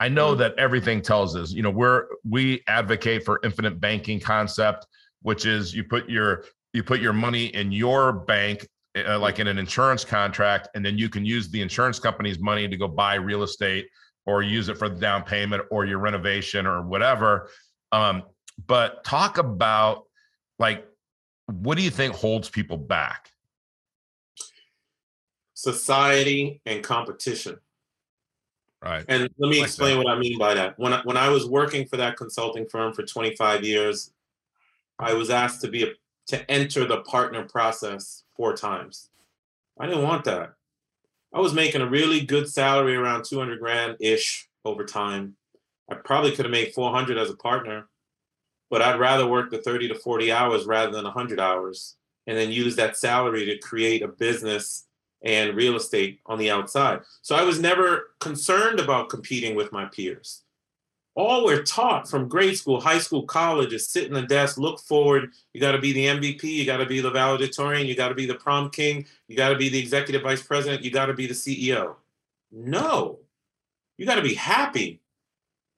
I 0.00 0.08
know 0.08 0.30
mm-hmm. 0.30 0.40
that 0.40 0.58
everything 0.58 1.00
tells 1.00 1.36
us, 1.36 1.52
you 1.52 1.62
know, 1.62 1.70
we're 1.70 2.06
we 2.28 2.62
advocate 2.66 3.24
for 3.24 3.40
infinite 3.44 3.80
banking 3.80 4.18
concept, 4.18 4.86
which 5.22 5.46
is 5.46 5.72
you 5.72 5.84
put 5.84 6.10
your 6.10 6.44
you 6.72 6.82
put 6.82 7.00
your 7.00 7.12
money 7.12 7.46
in 7.46 7.70
your 7.70 8.12
bank 8.12 8.66
uh, 8.96 9.18
like 9.18 9.38
in 9.38 9.46
an 9.46 9.58
insurance 9.58 10.04
contract 10.04 10.68
and 10.74 10.84
then 10.84 10.98
you 10.98 11.08
can 11.08 11.24
use 11.24 11.48
the 11.48 11.60
insurance 11.60 11.98
company's 11.98 12.38
money 12.38 12.68
to 12.68 12.76
go 12.76 12.88
buy 12.88 13.14
real 13.14 13.42
estate 13.42 13.86
or 14.26 14.42
use 14.42 14.68
it 14.68 14.78
for 14.78 14.88
the 14.88 14.96
down 14.96 15.22
payment 15.22 15.62
or 15.70 15.84
your 15.84 15.98
renovation 15.98 16.66
or 16.66 16.82
whatever. 16.82 17.48
Um, 17.90 18.22
but 18.66 19.04
talk 19.04 19.38
about 19.38 20.04
like, 20.58 20.86
what 21.46 21.76
do 21.76 21.82
you 21.82 21.90
think 21.90 22.14
holds 22.14 22.48
people 22.48 22.76
back? 22.76 23.30
Society 25.54 26.60
and 26.66 26.82
competition. 26.82 27.58
Right. 28.82 29.04
And 29.08 29.28
let 29.38 29.50
me 29.50 29.58
like 29.58 29.66
explain 29.66 29.98
that. 29.98 30.04
what 30.04 30.16
I 30.16 30.18
mean 30.18 30.38
by 30.38 30.54
that. 30.54 30.78
When 30.78 30.92
I, 30.92 31.02
when 31.02 31.16
I 31.16 31.28
was 31.28 31.46
working 31.46 31.86
for 31.86 31.96
that 31.98 32.16
consulting 32.16 32.66
firm 32.66 32.92
for 32.92 33.04
25 33.04 33.64
years, 33.64 34.12
I 34.98 35.14
was 35.14 35.30
asked 35.30 35.60
to 35.62 35.68
be 35.68 35.84
a, 35.84 35.88
to 36.28 36.50
enter 36.50 36.84
the 36.84 37.00
partner 37.02 37.44
process 37.44 38.24
four 38.36 38.56
times. 38.56 39.10
I 39.78 39.86
didn't 39.86 40.02
want 40.02 40.24
that. 40.24 40.54
I 41.34 41.40
was 41.40 41.54
making 41.54 41.80
a 41.80 41.88
really 41.88 42.20
good 42.20 42.48
salary 42.48 42.94
around 42.94 43.24
200 43.24 43.58
grand 43.58 43.96
ish 44.00 44.48
over 44.64 44.84
time. 44.84 45.36
I 45.90 45.94
probably 45.94 46.32
could 46.32 46.44
have 46.44 46.52
made 46.52 46.74
400 46.74 47.16
as 47.16 47.30
a 47.30 47.36
partner, 47.36 47.88
but 48.70 48.82
I'd 48.82 49.00
rather 49.00 49.26
work 49.26 49.50
the 49.50 49.58
30 49.58 49.88
to 49.88 49.94
40 49.94 50.30
hours 50.30 50.64
rather 50.64 50.92
than 50.92 51.04
100 51.04 51.40
hours 51.40 51.96
and 52.26 52.36
then 52.36 52.50
use 52.50 52.76
that 52.76 52.96
salary 52.96 53.46
to 53.46 53.58
create 53.58 54.02
a 54.02 54.08
business 54.08 54.86
and 55.24 55.56
real 55.56 55.76
estate 55.76 56.20
on 56.26 56.38
the 56.38 56.50
outside. 56.50 57.00
So 57.22 57.34
I 57.34 57.42
was 57.42 57.60
never 57.60 58.10
concerned 58.20 58.80
about 58.80 59.08
competing 59.08 59.54
with 59.54 59.72
my 59.72 59.86
peers 59.86 60.42
all 61.14 61.44
we're 61.44 61.62
taught 61.62 62.08
from 62.08 62.28
grade 62.28 62.56
school, 62.56 62.80
high 62.80 62.98
school, 62.98 63.24
college 63.24 63.72
is 63.72 63.88
sit 63.88 64.06
in 64.06 64.14
the 64.14 64.22
desk, 64.22 64.56
look 64.56 64.80
forward. 64.80 65.30
You 65.52 65.60
got 65.60 65.72
to 65.72 65.78
be 65.78 65.92
the 65.92 66.06
MVP, 66.06 66.44
you 66.44 66.64
got 66.64 66.78
to 66.78 66.86
be 66.86 67.00
the 67.00 67.10
valedictorian, 67.10 67.86
you 67.86 67.94
got 67.94 68.08
to 68.08 68.14
be 68.14 68.26
the 68.26 68.34
prom 68.34 68.70
king, 68.70 69.06
you 69.28 69.36
got 69.36 69.50
to 69.50 69.56
be 69.56 69.68
the 69.68 69.78
executive 69.78 70.22
vice 70.22 70.42
president, 70.42 70.82
you 70.82 70.90
got 70.90 71.06
to 71.06 71.14
be 71.14 71.26
the 71.26 71.34
CEO. 71.34 71.96
No, 72.50 73.18
you 73.98 74.06
got 74.06 74.14
to 74.16 74.22
be 74.22 74.34
happy. 74.34 75.00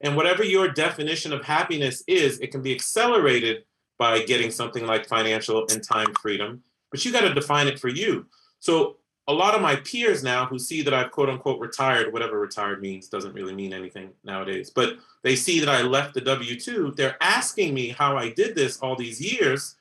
And 0.01 0.17
whatever 0.17 0.45
your 0.45 0.69
definition 0.69 1.33
of 1.33 1.45
happiness 1.45 2.05
is, 2.07 2.39
it 2.41 2.51
can 2.51 2.63
be 2.63 2.75
accelerated 2.75 3.65
by 3.99 4.23
getting 4.23 4.51
something 4.51 4.87
like 4.87 5.07
financial 5.07 5.67
and 5.71 5.83
time 5.83 6.13
freedom, 6.21 6.63
but 6.91 7.05
you 7.05 7.13
got 7.13 7.23
to 7.23 7.35
define 7.35 7.67
it 7.67 7.79
for 7.79 7.89
you. 7.89 8.27
So 8.61 8.97
a 9.27 9.33
lot 9.33 9.55
of 9.55 9.63
my 9.63 9.77
peers 9.77 10.23
now 10.23 10.45
who 10.45 10.59
see 10.59 10.83
that 10.83 10.93
I've 10.93 11.11
quote 11.11 11.31
unquote 11.31 11.61
retired, 11.61 12.13
whatever 12.13 12.39
retired 12.39 12.83
means 12.83 13.09
doesn't 13.09 13.33
really 13.33 13.55
mean 13.55 13.73
anything 13.73 14.11
nowadays, 14.23 14.71
but 14.71 14.99
they 15.23 15.35
see 15.35 15.61
that 15.61 15.69
I 15.69 15.83
left 15.83 16.15
the 16.15 16.21
W 16.21 16.59
2, 16.59 16.95
they're 16.97 17.17
asking 17.23 17.73
me 17.73 17.89
how 17.89 18.17
I 18.17 18.31
did 18.31 18.55
this 18.55 18.79
all 18.79 18.97
these 18.97 19.21
years 19.21 19.77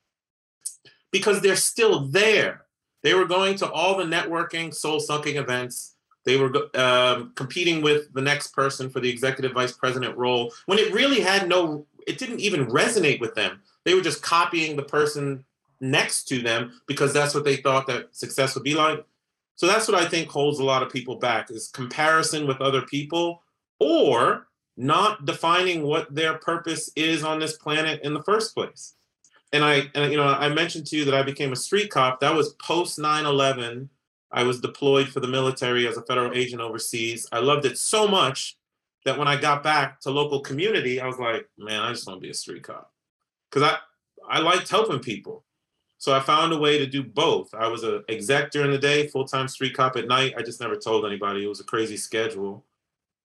because 1.11 1.41
they're 1.41 1.55
still 1.55 2.01
there. 2.07 2.65
They 3.01 3.13
were 3.13 3.25
going 3.25 3.55
to 3.57 3.69
all 3.69 3.97
the 3.97 4.05
networking, 4.05 4.73
soul 4.73 5.01
sucking 5.01 5.35
events. 5.35 5.95
They 6.25 6.37
were 6.37 6.51
um, 6.77 7.33
competing 7.35 7.81
with 7.81 8.13
the 8.13 8.21
next 8.21 8.47
person 8.53 8.89
for 8.89 9.01
the 9.01 9.09
executive 9.09 9.51
vice 9.51 9.73
president 9.73 10.17
role 10.17 10.53
when 10.67 10.79
it 10.79 10.93
really 10.93 11.19
had 11.19 11.49
no, 11.49 11.85
it 12.07 12.17
didn't 12.17 12.39
even 12.39 12.67
resonate 12.67 13.19
with 13.19 13.35
them. 13.35 13.61
They 13.83 13.93
were 13.93 14.01
just 14.01 14.23
copying 14.23 14.77
the 14.77 14.83
person 14.83 15.43
next 15.81 16.29
to 16.29 16.41
them 16.41 16.79
because 16.87 17.11
that's 17.11 17.35
what 17.35 17.43
they 17.43 17.57
thought 17.57 17.87
that 17.87 18.15
success 18.15 18.55
would 18.55 18.63
be 18.63 18.73
like 18.73 19.05
so 19.55 19.67
that's 19.67 19.87
what 19.87 20.01
I 20.01 20.07
think 20.07 20.29
holds 20.29 20.59
a 20.59 20.63
lot 20.63 20.83
of 20.83 20.91
people 20.91 21.15
back 21.15 21.51
is 21.51 21.69
comparison 21.69 22.47
with 22.47 22.61
other 22.61 22.81
people 22.81 23.43
or 23.79 24.47
not 24.77 25.25
defining 25.25 25.83
what 25.83 26.13
their 26.13 26.37
purpose 26.39 26.89
is 26.95 27.23
on 27.23 27.39
this 27.39 27.57
planet 27.57 28.01
in 28.03 28.13
the 28.13 28.23
first 28.23 28.53
place. 28.55 28.95
And 29.51 29.63
I 29.63 29.83
and 29.93 30.11
you 30.11 30.17
know, 30.17 30.27
I 30.27 30.49
mentioned 30.49 30.87
to 30.87 30.97
you 30.97 31.05
that 31.05 31.13
I 31.13 31.21
became 31.21 31.51
a 31.51 31.55
street 31.55 31.91
cop. 31.91 32.19
That 32.19 32.33
was 32.33 32.53
post 32.55 32.97
9/11. 32.97 33.89
I 34.31 34.43
was 34.43 34.59
deployed 34.59 35.09
for 35.09 35.19
the 35.19 35.27
military 35.27 35.87
as 35.87 35.95
a 35.95 36.01
federal 36.01 36.33
agent 36.33 36.59
overseas. 36.59 37.27
I 37.31 37.39
loved 37.39 37.65
it 37.65 37.77
so 37.77 38.07
much 38.07 38.57
that 39.05 39.19
when 39.19 39.27
I 39.27 39.39
got 39.39 39.61
back 39.61 39.99
to 40.01 40.09
local 40.09 40.39
community, 40.39 40.99
I 40.99 41.05
was 41.05 41.19
like, 41.19 41.47
man, 41.57 41.81
I 41.81 41.91
just 41.91 42.07
want 42.07 42.19
to 42.19 42.25
be 42.25 42.31
a 42.31 42.33
street 42.33 42.63
cop. 42.63 42.91
Cuz 43.51 43.61
I 43.61 43.77
I 44.27 44.39
liked 44.39 44.69
helping 44.69 44.99
people. 44.99 45.45
So 46.03 46.13
I 46.13 46.19
found 46.19 46.51
a 46.51 46.57
way 46.57 46.77
to 46.77 46.85
do 46.85 47.01
both. 47.01 47.53
I 47.53 47.69
was 47.69 47.85
a 47.85 48.03
exec 48.09 48.51
during 48.51 48.71
the 48.71 48.77
day, 48.77 49.07
full-time 49.07 49.47
street 49.47 49.73
cop 49.73 49.95
at 49.95 50.05
night. 50.05 50.33
I 50.37 50.41
just 50.41 50.59
never 50.59 50.75
told 50.75 51.05
anybody. 51.05 51.45
It 51.45 51.47
was 51.47 51.61
a 51.61 51.63
crazy 51.63 51.95
schedule 51.95 52.65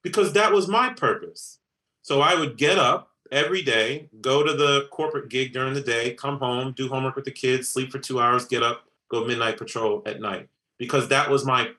because 0.04 0.32
that 0.35 0.52
was 0.52 0.68
my 0.68 0.90
purpose. 0.90 1.58
So 2.02 2.20
I 2.20 2.37
would 2.37 2.56
get 2.56 2.78
up 2.78 3.11
every 3.32 3.62
day, 3.62 4.08
go 4.20 4.44
to 4.44 4.52
the 4.52 4.87
corporate 4.92 5.28
gig 5.28 5.52
during 5.52 5.75
the 5.75 5.80
day, 5.80 6.14
come 6.14 6.38
home, 6.38 6.70
do 6.70 6.88
homework 6.88 7.16
with 7.16 7.25
the 7.25 7.32
kids, 7.32 7.68
sleep 7.68 7.90
for 7.90 7.99
2 7.99 8.20
hours, 8.20 8.47
get 8.47 8.62
up, 8.62 8.85
go 9.11 9.25
midnight 9.25 9.56
patrol 9.56 10.04
at 10.06 10.20
night 10.20 10.49
because 10.78 11.08
that 11.08 11.28
was 11.28 11.44
my 11.44 11.70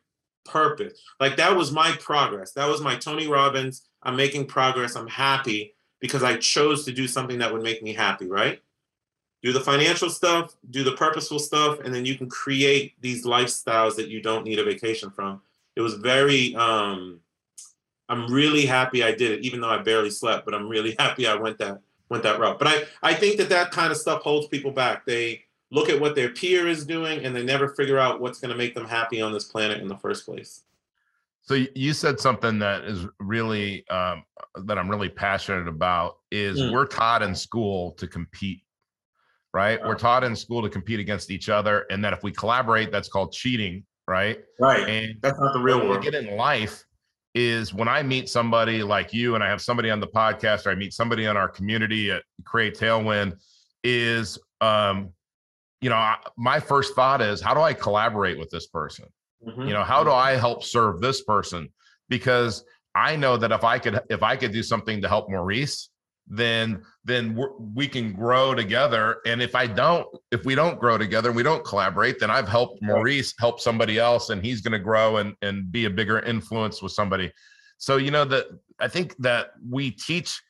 purpose. 0.44 1.00
Like 1.22 1.38
that 1.38 1.56
was 1.56 1.72
my 1.72 1.94
progress. 2.02 2.52
That 2.52 2.68
was 2.68 2.82
my 2.82 2.98
Tony 2.98 3.30
Robbins. 3.30 3.88
I'm 4.04 4.18
making 4.18 4.48
progress. 4.48 4.98
I'm 4.98 5.08
happy 5.08 5.76
because 6.02 6.24
I 6.24 6.36
chose 6.36 6.84
to 6.84 6.92
do 6.92 7.08
something 7.08 7.40
that 7.40 7.54
would 7.54 7.64
make 7.64 7.82
me 7.82 7.94
happy, 7.94 8.28
right? 8.28 8.62
Do 9.42 9.54
the 9.54 9.60
financial 9.60 10.10
stuff, 10.10 10.56
do 10.70 10.84
the 10.84 10.92
purposeful 10.94 11.40
stuff, 11.40 11.80
and 11.80 11.94
then 11.94 12.06
you 12.06 12.16
can 12.16 12.30
create 12.30 12.94
these 13.02 13.26
lifestyles 13.26 13.96
that 13.96 14.10
you 14.10 14.22
don't 14.22 14.44
need 14.44 14.60
a 14.60 14.64
vacation 14.64 15.10
from. 15.10 15.42
It 15.76 15.82
was 15.82 15.96
very 15.96 16.56
um 16.56 17.22
I'm 18.10 18.32
really 18.32 18.66
happy 18.66 19.04
I 19.04 19.12
did 19.12 19.32
it, 19.32 19.46
even 19.46 19.62
though 19.62 19.70
I 19.70 19.78
barely 19.78 20.10
slept, 20.10 20.46
but 20.46 20.54
I'm 20.54 20.68
really 20.68 20.96
happy 21.00 21.28
I 21.28 21.36
went 21.36 21.58
that 21.60 21.80
went 22.10 22.24
that 22.24 22.40
route. 22.40 22.60
But 22.60 22.68
I 22.68 22.84
I 23.02 23.14
think 23.14 23.38
that 23.38 23.50
that 23.50 23.72
kind 23.72 23.92
of 23.92 23.98
stuff 23.98 24.22
holds 24.22 24.48
people 24.48 24.72
back. 24.72 25.06
They 25.06 25.44
look 25.72 25.90
at 25.90 26.00
what 26.00 26.16
their 26.16 26.30
peer 26.30 26.68
is 26.68 26.86
doing 26.86 27.24
and 27.24 27.36
they 27.36 27.44
never 27.44 27.70
figure 27.70 28.00
out 28.00 28.20
what's 28.20 28.40
going 28.40 28.52
to 28.52 28.58
make 28.58 28.74
them 28.74 28.88
happy 28.88 29.22
on 29.22 29.32
this 29.32 29.46
planet 29.46 29.82
in 29.82 29.88
the 29.88 29.98
first 29.98 30.26
place. 30.26 30.64
So 31.42 31.66
you 31.76 31.94
said 31.94 32.20
something 32.20 32.60
that 32.60 32.84
is 32.84 33.06
really 33.20 33.88
um, 33.90 34.24
that 34.66 34.78
I'm 34.78 34.90
really 34.90 35.10
passionate 35.10 35.68
about 35.68 36.18
is 36.32 36.60
mm. 36.60 36.72
we're 36.72 36.86
taught 36.86 37.22
in 37.22 37.34
school 37.34 37.92
to 37.94 38.08
compete 38.08 38.62
right? 39.54 39.80
We're 39.84 39.96
taught 39.96 40.24
in 40.24 40.36
school 40.36 40.62
to 40.62 40.70
compete 40.70 41.00
against 41.00 41.32
each 41.32 41.50
other, 41.50 41.86
and 41.90 42.04
that 42.04 42.14
if 42.14 42.24
we 42.24 42.32
collaborate, 42.32 42.92
that's 42.92 43.10
called 43.10 43.32
cheating, 43.32 43.84
right? 44.08 44.40
Right. 44.60 44.88
And 44.88 45.16
that's 45.22 45.40
not 45.40 45.54
the 45.54 45.60
real 45.60 45.88
world. 45.88 46.04
Get 46.04 46.16
in 46.16 46.36
life 46.36 46.84
is 47.36 47.74
when 47.74 47.88
I 47.88 48.04
meet 48.04 48.30
somebody 48.30 48.84
like 48.84 49.14
you, 49.14 49.36
and 49.36 49.44
I 49.44 49.50
have 49.50 49.62
somebody 49.62 49.90
on 49.90 50.00
the 50.00 50.08
podcast, 50.08 50.66
or 50.66 50.72
I 50.72 50.76
meet 50.76 50.94
somebody 50.94 51.26
in 51.26 51.38
our 51.38 51.50
community 51.50 52.12
at 52.12 52.24
Create 52.44 52.76
Tailwind, 52.76 53.38
is 53.84 54.38
um, 54.62 55.14
you 55.82 55.90
know, 55.90 55.96
I, 55.96 56.18
my 56.38 56.60
first 56.60 56.96
thought 56.96 57.22
is 57.22 57.42
how 57.42 57.54
do 57.54 57.62
I 57.62 57.74
collaborate 57.74 58.38
with 58.38 58.50
this 58.50 58.68
person? 58.68 59.06
Mm-hmm. 59.48 59.68
You 59.68 59.74
know, 59.74 59.84
how 59.84 60.04
do 60.04 60.12
I 60.12 60.32
help 60.32 60.64
serve 60.64 61.00
this 61.00 61.24
person? 61.24 61.70
Because 62.10 62.64
I 62.96 63.16
know 63.16 63.38
that 63.38 63.52
if 63.52 63.64
I 63.64 63.80
could 63.80 64.00
if 64.10 64.24
I 64.24 64.36
could 64.36 64.52
do 64.52 64.64
something 64.64 65.02
to 65.02 65.08
help 65.08 65.30
Maurice, 65.30 65.90
then 66.30 66.84
then 67.04 67.38
we 67.74 67.88
can 67.88 68.14
grow 68.14 68.54
together. 68.54 69.18
And 69.26 69.42
if 69.42 69.56
i 69.56 69.66
don't 69.66 70.08
if 70.32 70.46
we 70.46 70.56
don't 70.56 70.80
grow 70.80 70.98
together 70.98 71.30
and 71.30 71.36
we 71.36 71.44
don't 71.44 71.66
collaborate 71.66 72.20
then 72.20 72.30
i've 72.30 72.48
helped 72.48 72.82
maurice 72.82 73.34
help 73.40 73.60
somebody 73.60 73.98
else 73.98 74.30
and 74.30 74.44
he's 74.44 74.62
going 74.62 74.74
to 74.74 74.80
grow 74.80 75.18
and 75.18 75.36
and 75.42 75.72
be 75.72 75.86
a 75.86 75.90
bigger 75.90 76.20
influence 76.20 76.82
with 76.82 76.92
somebody. 76.92 77.32
So 77.78 77.98
you 77.98 78.12
know 78.12 78.26
that 78.26 78.46
i 78.80 78.88
think 78.88 79.16
that 79.18 79.52
we 79.68 79.92
teach 79.92 80.42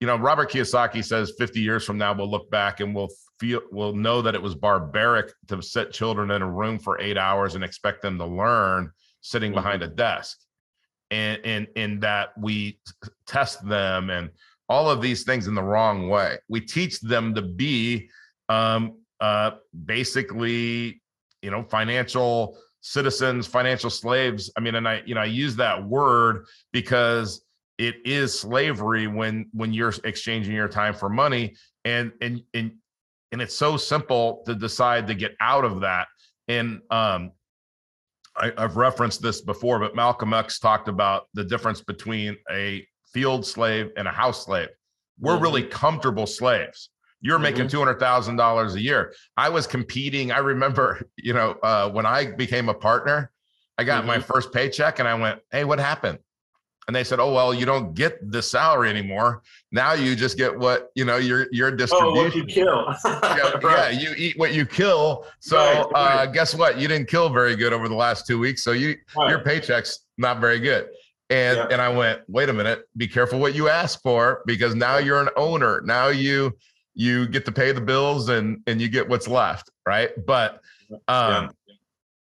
you 0.00 0.06
know 0.06 0.16
robert 0.16 0.50
kiyosaki 0.50 1.04
says 1.04 1.32
50 1.38 1.60
years 1.60 1.84
from 1.84 1.98
now 1.98 2.12
we'll 2.12 2.30
look 2.30 2.50
back 2.50 2.80
and 2.80 2.94
we'll 2.94 3.10
feel 3.38 3.60
we'll 3.70 3.94
know 3.94 4.22
that 4.22 4.34
it 4.34 4.42
was 4.42 4.54
barbaric 4.54 5.32
to 5.48 5.60
set 5.62 5.92
children 5.92 6.30
in 6.30 6.42
a 6.42 6.50
room 6.50 6.78
for 6.78 7.00
eight 7.00 7.18
hours 7.18 7.54
and 7.54 7.64
expect 7.64 8.02
them 8.02 8.18
to 8.18 8.26
learn 8.26 8.90
sitting 9.20 9.50
mm-hmm. 9.50 9.56
behind 9.56 9.82
a 9.82 9.88
desk. 9.88 10.38
And 11.10 11.40
and 11.44 11.66
in 11.76 12.00
that 12.00 12.30
we 12.38 12.78
test 13.26 13.66
them 13.66 14.10
and 14.10 14.30
all 14.68 14.90
of 14.90 15.02
these 15.02 15.24
things 15.24 15.46
in 15.46 15.54
the 15.54 15.62
wrong 15.62 16.08
way. 16.08 16.38
We 16.48 16.60
teach 16.60 17.00
them 17.00 17.34
to 17.34 17.42
be 17.42 18.08
um, 18.48 18.98
uh, 19.20 19.52
basically, 19.84 21.02
you 21.42 21.50
know, 21.50 21.62
financial 21.64 22.58
citizens, 22.80 23.46
financial 23.46 23.90
slaves. 23.90 24.50
I 24.56 24.60
mean, 24.60 24.74
and 24.74 24.88
I, 24.88 25.02
you 25.06 25.14
know, 25.14 25.20
I 25.20 25.26
use 25.26 25.56
that 25.56 25.82
word 25.84 26.46
because 26.72 27.44
it 27.78 27.96
is 28.04 28.38
slavery 28.38 29.06
when 29.06 29.46
when 29.52 29.72
you're 29.72 29.92
exchanging 30.04 30.54
your 30.54 30.68
time 30.68 30.94
for 30.94 31.08
money, 31.08 31.56
and 31.84 32.12
and 32.20 32.42
and 32.54 32.72
and 33.32 33.42
it's 33.42 33.56
so 33.56 33.76
simple 33.76 34.42
to 34.46 34.54
decide 34.54 35.06
to 35.08 35.14
get 35.14 35.34
out 35.40 35.64
of 35.64 35.80
that. 35.80 36.06
And 36.46 36.80
um, 36.90 37.32
I, 38.36 38.52
I've 38.56 38.76
referenced 38.76 39.22
this 39.22 39.40
before, 39.40 39.78
but 39.78 39.96
Malcolm 39.96 40.32
X 40.32 40.58
talked 40.58 40.88
about 40.88 41.28
the 41.34 41.44
difference 41.44 41.80
between 41.80 42.36
a 42.50 42.86
field 43.14 43.46
slave 43.46 43.90
and 43.96 44.06
a 44.06 44.10
house 44.10 44.44
slave. 44.44 44.68
We're 45.18 45.34
mm-hmm. 45.34 45.42
really 45.42 45.62
comfortable 45.62 46.26
slaves. 46.26 46.90
You're 47.20 47.36
mm-hmm. 47.36 47.42
making 47.44 47.68
two 47.68 47.78
hundred 47.78 48.00
thousand 48.00 48.36
dollars 48.36 48.74
a 48.74 48.80
year. 48.80 49.14
I 49.36 49.48
was 49.48 49.66
competing. 49.66 50.32
I 50.32 50.38
remember, 50.38 51.08
you 51.16 51.32
know, 51.32 51.52
uh, 51.62 51.88
when 51.90 52.04
I 52.04 52.32
became 52.32 52.68
a 52.68 52.74
partner, 52.74 53.30
I 53.78 53.84
got 53.84 53.98
mm-hmm. 54.00 54.08
my 54.08 54.18
first 54.20 54.52
paycheck, 54.52 54.98
and 54.98 55.08
I 55.08 55.14
went, 55.14 55.40
"Hey, 55.50 55.64
what 55.64 55.78
happened?" 55.78 56.18
And 56.86 56.94
they 56.94 57.02
said, 57.02 57.20
"Oh 57.20 57.32
well, 57.32 57.54
you 57.54 57.64
don't 57.64 57.94
get 57.94 58.30
the 58.30 58.42
salary 58.42 58.90
anymore. 58.90 59.42
Now 59.72 59.94
you 59.94 60.14
just 60.14 60.36
get 60.36 60.54
what 60.58 60.90
you 60.94 61.06
know. 61.06 61.16
Your 61.16 61.46
your 61.50 61.70
distribution. 61.70 62.18
Oh, 62.18 62.24
what 62.24 62.34
you 62.34 62.44
kill. 62.44 62.94
yeah, 63.04 63.50
right. 63.62 63.62
yeah, 63.62 63.88
you 63.90 64.14
eat 64.18 64.38
what 64.38 64.52
you 64.52 64.66
kill. 64.66 65.24
So 65.40 65.56
right, 65.56 65.86
right. 65.92 66.14
Uh, 66.16 66.26
guess 66.26 66.54
what? 66.54 66.78
You 66.78 66.88
didn't 66.88 67.08
kill 67.08 67.30
very 67.30 67.56
good 67.56 67.72
over 67.72 67.88
the 67.88 67.94
last 67.94 68.26
two 68.26 68.38
weeks. 68.38 68.62
So 68.62 68.72
you 68.72 68.96
your 69.16 69.40
paycheck's 69.40 70.00
not 70.18 70.40
very 70.40 70.60
good. 70.60 70.88
And 71.30 71.56
yeah. 71.56 71.68
and 71.70 71.80
I 71.80 71.88
went, 71.88 72.20
wait 72.28 72.48
a 72.48 72.52
minute, 72.52 72.86
be 72.96 73.08
careful 73.08 73.38
what 73.38 73.54
you 73.54 73.68
ask 73.68 74.02
for 74.02 74.42
because 74.46 74.74
now 74.74 74.98
you're 74.98 75.20
an 75.20 75.30
owner. 75.36 75.80
Now 75.82 76.08
you 76.08 76.56
you 76.94 77.26
get 77.26 77.44
to 77.46 77.52
pay 77.52 77.72
the 77.72 77.80
bills 77.80 78.28
and 78.28 78.60
and 78.66 78.80
you 78.80 78.88
get 78.88 79.08
what's 79.08 79.26
left, 79.26 79.70
right? 79.86 80.10
But 80.26 80.60
um 81.08 81.50
yeah. 81.66 81.74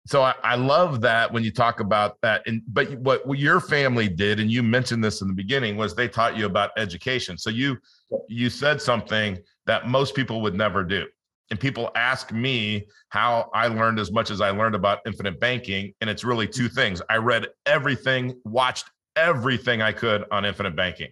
so 0.06 0.22
I, 0.22 0.36
I 0.44 0.56
love 0.56 1.02
that 1.02 1.32
when 1.32 1.44
you 1.44 1.52
talk 1.52 1.80
about 1.80 2.18
that. 2.22 2.44
And 2.46 2.62
but 2.68 2.92
what, 3.00 3.26
what 3.26 3.40
your 3.40 3.62
family 3.62 4.10
did, 4.10 4.40
and 4.40 4.52
you 4.52 4.62
mentioned 4.62 5.04
this 5.04 5.22
in 5.22 5.30
the 5.30 5.34
beginning, 5.34 5.78
was 5.78 5.96
they 5.96 6.10
taught 6.10 6.36
you 6.36 6.46
about 6.46 6.72
education. 6.78 7.38
So 7.38 7.50
you 7.50 7.78
you 8.28 8.50
said 8.50 8.82
something 8.82 9.40
that 9.66 9.88
most 9.88 10.14
people 10.14 10.42
would 10.42 10.56
never 10.56 10.84
do 10.84 11.06
and 11.52 11.60
people 11.60 11.92
ask 11.96 12.32
me 12.32 12.86
how 13.10 13.50
I 13.54 13.68
learned 13.68 14.00
as 14.00 14.12
much 14.12 14.30
as 14.30 14.42
I 14.42 14.52
learned 14.52 14.76
about 14.76 15.00
infinite 15.06 15.40
banking. 15.40 15.94
And 16.02 16.10
it's 16.10 16.24
really 16.24 16.48
two 16.48 16.70
things. 16.70 17.02
I 17.10 17.18
read 17.18 17.48
everything, 17.66 18.40
watched 18.46 18.90
everything 19.16 19.82
I 19.82 19.92
could 19.92 20.26
on 20.32 20.46
infinite 20.46 20.76
banking. 20.76 21.10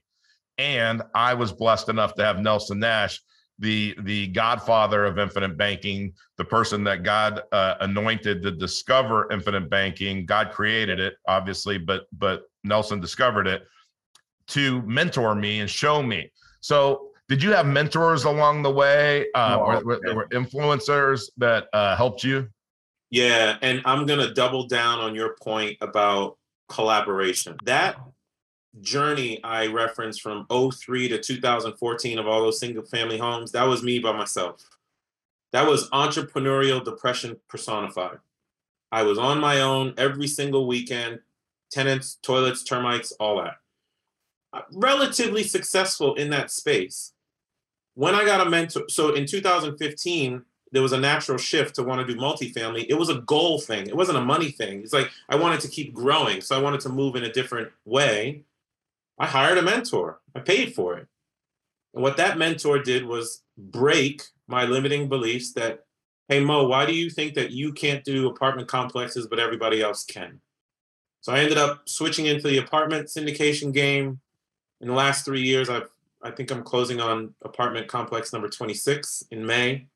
And 0.57 1.01
I 1.15 1.33
was 1.33 1.51
blessed 1.51 1.89
enough 1.89 2.13
to 2.15 2.23
have 2.23 2.39
Nelson 2.39 2.79
Nash, 2.79 3.19
the 3.59 3.95
the 4.03 4.27
godfather 4.27 5.05
of 5.05 5.17
infinite 5.17 5.57
banking, 5.57 6.13
the 6.37 6.45
person 6.45 6.83
that 6.83 7.03
God 7.03 7.41
uh, 7.51 7.75
anointed 7.81 8.43
to 8.43 8.51
discover 8.51 9.31
infinite 9.31 9.69
banking. 9.69 10.25
God 10.25 10.51
created 10.51 10.99
it, 10.99 11.15
obviously, 11.27 11.77
but 11.77 12.05
but 12.11 12.43
Nelson 12.63 12.99
discovered 12.99 13.47
it 13.47 13.63
to 14.47 14.81
mentor 14.83 15.35
me 15.35 15.59
and 15.59 15.69
show 15.69 16.01
me. 16.01 16.31
So 16.61 17.09
did 17.29 17.43
you 17.43 17.51
have 17.51 17.65
mentors 17.65 18.23
along 18.23 18.63
the 18.63 18.71
way 18.71 19.27
uh, 19.35 19.57
or, 19.59 19.75
or, 19.75 20.27
influencers 20.29 21.29
that 21.37 21.67
uh, 21.73 21.95
helped 21.95 22.23
you? 22.23 22.47
Yeah 23.09 23.57
and 23.61 23.81
i'm 23.85 24.05
going 24.05 24.19
to 24.19 24.33
double 24.33 24.67
down 24.67 24.99
on 24.99 25.15
your 25.15 25.35
point 25.41 25.77
about 25.81 26.37
collaboration. 26.69 27.55
That 27.63 27.97
journey 28.81 29.43
i 29.43 29.65
referenced 29.67 30.21
from 30.21 30.45
03 30.49 31.07
to 31.07 31.17
2014 31.17 32.19
of 32.19 32.27
all 32.27 32.41
those 32.43 32.59
single 32.59 32.83
family 32.85 33.17
homes 33.17 33.51
that 33.51 33.63
was 33.63 33.83
me 33.83 33.99
by 33.99 34.11
myself. 34.11 34.63
That 35.53 35.67
was 35.67 35.89
entrepreneurial 35.91 36.83
depression 36.83 37.37
personified. 37.47 38.19
I 38.91 39.03
was 39.03 39.17
on 39.17 39.39
my 39.39 39.61
own 39.61 39.93
every 39.97 40.27
single 40.27 40.67
weekend 40.67 41.19
tenants 41.71 42.17
toilets 42.21 42.63
termites 42.63 43.11
all 43.13 43.37
that. 43.41 43.55
Uh, 44.53 44.61
relatively 44.71 45.43
successful 45.43 46.15
in 46.15 46.29
that 46.29 46.51
space 46.51 47.13
when 47.97 48.13
I 48.13 48.23
got 48.25 48.45
a 48.45 48.49
mentor, 48.49 48.83
so 48.89 49.15
in 49.15 49.25
2015, 49.25 50.43
there 50.71 50.83
was 50.83 50.91
a 50.91 50.99
natural 50.99 51.39
shift 51.39 51.73
to 51.75 51.83
want 51.83 51.99
to 51.99 52.13
do 52.13 52.19
multifamily. 52.19 52.85
It 52.87 52.93
was 52.93 53.09
a 53.09 53.21
goal 53.21 53.59
thing. 53.59 53.87
It 53.87 53.97
wasn't 53.97 54.19
a 54.19 54.23
money 54.23 54.51
thing. 54.51 54.83
It's 54.83 54.93
like 54.93 55.09
I 55.29 55.35
wanted 55.35 55.61
to 55.61 55.67
keep 55.67 55.95
growing. 55.95 56.41
So 56.41 56.55
I 56.55 56.61
wanted 56.61 56.79
to 56.81 56.89
move 56.89 57.15
in 57.15 57.23
a 57.23 57.33
different 57.33 57.71
way. 57.85 58.43
I 59.17 59.25
hired 59.25 59.57
a 59.57 59.63
mentor. 59.63 60.19
I 60.35 60.41
paid 60.41 60.75
for 60.75 60.95
it. 60.99 61.07
And 61.95 62.03
what 62.03 62.17
that 62.17 62.37
mentor 62.37 62.77
did 62.77 63.03
was 63.03 63.41
break 63.57 64.21
my 64.47 64.65
limiting 64.65 65.09
beliefs 65.09 65.53
that, 65.53 65.85
hey, 66.27 66.39
Mo, 66.39 66.67
why 66.67 66.85
do 66.85 66.93
you 66.93 67.09
think 67.09 67.33
that 67.33 67.49
you 67.49 67.73
can't 67.73 68.03
do 68.03 68.29
apartment 68.29 68.67
complexes, 68.67 69.25
but 69.25 69.39
everybody 69.39 69.81
else 69.81 70.05
can? 70.05 70.39
So 71.21 71.33
I 71.33 71.39
ended 71.39 71.57
up 71.57 71.89
switching 71.89 72.27
into 72.27 72.47
the 72.47 72.59
apartment 72.59 73.07
syndication 73.07 73.73
game. 73.73 74.19
In 74.81 74.87
the 74.87 74.93
last 74.93 75.25
three 75.25 75.41
years, 75.41 75.67
I've 75.67 75.89
I 76.23 76.31
think 76.31 76.51
I'm 76.51 76.63
closing 76.63 76.99
on 76.99 77.33
apartment 77.43 77.87
complex 77.87 78.33
number 78.33 78.49
26 78.49 79.23
in 79.31 79.45
May. 79.45 79.87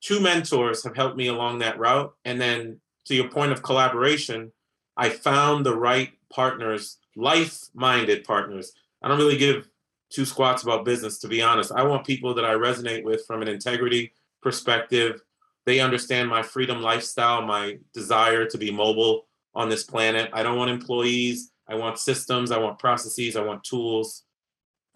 Two 0.00 0.20
mentors 0.20 0.84
have 0.84 0.96
helped 0.96 1.16
me 1.16 1.28
along 1.28 1.58
that 1.58 1.78
route. 1.78 2.14
And 2.24 2.40
then 2.40 2.80
to 3.06 3.14
your 3.14 3.28
point 3.28 3.52
of 3.52 3.62
collaboration, 3.62 4.52
I 4.96 5.08
found 5.08 5.64
the 5.64 5.76
right 5.76 6.12
partners, 6.30 6.98
life 7.16 7.68
minded 7.74 8.24
partners. 8.24 8.72
I 9.02 9.08
don't 9.08 9.18
really 9.18 9.38
give 9.38 9.68
two 10.10 10.24
squats 10.24 10.62
about 10.62 10.84
business, 10.84 11.18
to 11.18 11.28
be 11.28 11.42
honest. 11.42 11.72
I 11.72 11.82
want 11.82 12.06
people 12.06 12.34
that 12.34 12.44
I 12.44 12.54
resonate 12.54 13.04
with 13.04 13.24
from 13.26 13.42
an 13.42 13.48
integrity 13.48 14.12
perspective. 14.42 15.22
They 15.66 15.80
understand 15.80 16.28
my 16.28 16.42
freedom 16.42 16.80
lifestyle, 16.80 17.42
my 17.42 17.78
desire 17.92 18.46
to 18.46 18.58
be 18.58 18.70
mobile 18.70 19.26
on 19.54 19.68
this 19.68 19.84
planet. 19.84 20.30
I 20.32 20.42
don't 20.42 20.56
want 20.56 20.70
employees. 20.70 21.50
I 21.68 21.74
want 21.74 21.98
systems. 21.98 22.50
I 22.50 22.58
want 22.58 22.78
processes. 22.78 23.36
I 23.36 23.42
want 23.42 23.64
tools. 23.64 24.24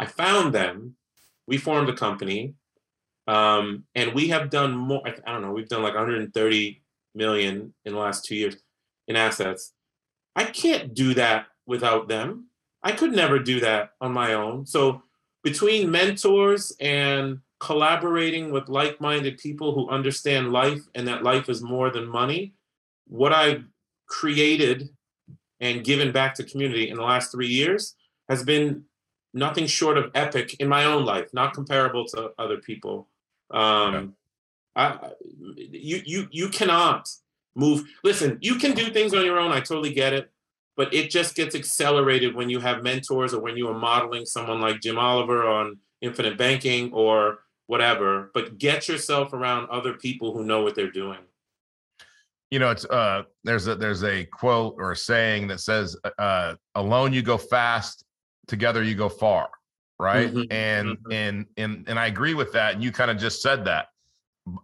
I 0.02 0.06
found 0.06 0.52
them. 0.52 0.96
We 1.46 1.58
formed 1.58 1.88
a 1.88 1.92
company, 1.92 2.54
um, 3.28 3.84
and 3.94 4.12
we 4.12 4.28
have 4.28 4.50
done 4.50 4.76
more. 4.76 5.00
I 5.06 5.30
don't 5.30 5.42
know. 5.42 5.52
We've 5.52 5.68
done 5.68 5.84
like 5.84 5.94
130 5.94 6.82
million 7.14 7.72
in 7.84 7.92
the 7.92 7.98
last 8.00 8.24
two 8.24 8.34
years 8.34 8.56
in 9.06 9.14
assets. 9.14 9.74
I 10.34 10.44
can't 10.44 10.92
do 10.92 11.14
that 11.14 11.46
without 11.66 12.08
them. 12.08 12.48
I 12.82 12.90
could 12.90 13.12
never 13.12 13.38
do 13.38 13.60
that 13.60 13.90
on 14.00 14.12
my 14.12 14.34
own. 14.34 14.66
So 14.66 15.02
between 15.44 15.88
mentors 15.88 16.72
and 16.80 17.38
collaborating 17.60 18.50
with 18.50 18.68
like-minded 18.68 19.38
people 19.38 19.72
who 19.72 19.88
understand 19.88 20.52
life 20.52 20.80
and 20.96 21.06
that 21.06 21.22
life 21.22 21.48
is 21.48 21.62
more 21.62 21.90
than 21.90 22.08
money, 22.08 22.54
what 23.06 23.32
I've 23.32 23.62
created 24.08 24.88
and 25.60 25.84
given 25.84 26.10
back 26.10 26.34
to 26.34 26.44
community 26.44 26.90
in 26.90 26.96
the 26.96 27.04
last 27.04 27.30
three 27.30 27.46
years 27.46 27.94
has 28.28 28.42
been 28.42 28.84
nothing 29.34 29.66
short 29.66 29.98
of 29.98 30.10
epic 30.14 30.56
in 30.60 30.68
my 30.68 30.84
own 30.84 31.04
life, 31.04 31.32
not 31.32 31.54
comparable 31.54 32.06
to 32.06 32.32
other 32.38 32.58
people. 32.58 33.08
Um, 33.50 34.14
I, 34.74 35.10
you 35.54 36.02
you 36.04 36.28
you 36.30 36.48
cannot 36.48 37.08
move. 37.54 37.84
Listen, 38.04 38.38
you 38.40 38.56
can 38.56 38.72
do 38.72 38.90
things 38.90 39.14
on 39.14 39.24
your 39.24 39.38
own. 39.38 39.52
I 39.52 39.60
totally 39.60 39.92
get 39.92 40.12
it, 40.12 40.30
but 40.76 40.92
it 40.94 41.10
just 41.10 41.34
gets 41.34 41.54
accelerated 41.54 42.34
when 42.34 42.48
you 42.48 42.60
have 42.60 42.82
mentors 42.82 43.34
or 43.34 43.40
when 43.40 43.56
you 43.56 43.68
are 43.68 43.78
modeling 43.78 44.24
someone 44.24 44.60
like 44.60 44.80
Jim 44.80 44.98
Oliver 44.98 45.46
on 45.46 45.78
Infinite 46.00 46.38
Banking 46.38 46.92
or 46.92 47.40
whatever. 47.66 48.30
But 48.32 48.58
get 48.58 48.88
yourself 48.88 49.32
around 49.32 49.68
other 49.70 49.94
people 49.94 50.32
who 50.32 50.44
know 50.44 50.62
what 50.62 50.74
they're 50.74 50.90
doing. 50.90 51.20
You 52.50 52.58
know, 52.58 52.70
it's 52.70 52.84
uh, 52.86 53.24
there's 53.44 53.66
a 53.66 53.74
there's 53.74 54.04
a 54.04 54.24
quote 54.24 54.76
or 54.78 54.92
a 54.92 54.96
saying 54.96 55.48
that 55.48 55.60
says, 55.60 55.96
uh, 56.18 56.54
"Alone 56.74 57.12
you 57.12 57.22
go 57.22 57.38
fast, 57.38 58.04
together 58.52 58.82
you 58.82 58.94
go 58.94 59.08
far 59.08 59.48
right 59.98 60.28
mm-hmm. 60.28 60.52
and 60.52 60.88
mm-hmm. 60.90 61.12
and 61.12 61.46
and 61.56 61.88
and 61.88 61.98
i 61.98 62.06
agree 62.06 62.34
with 62.34 62.52
that 62.52 62.74
and 62.74 62.84
you 62.84 62.92
kind 62.92 63.10
of 63.10 63.16
just 63.16 63.40
said 63.40 63.64
that 63.64 63.86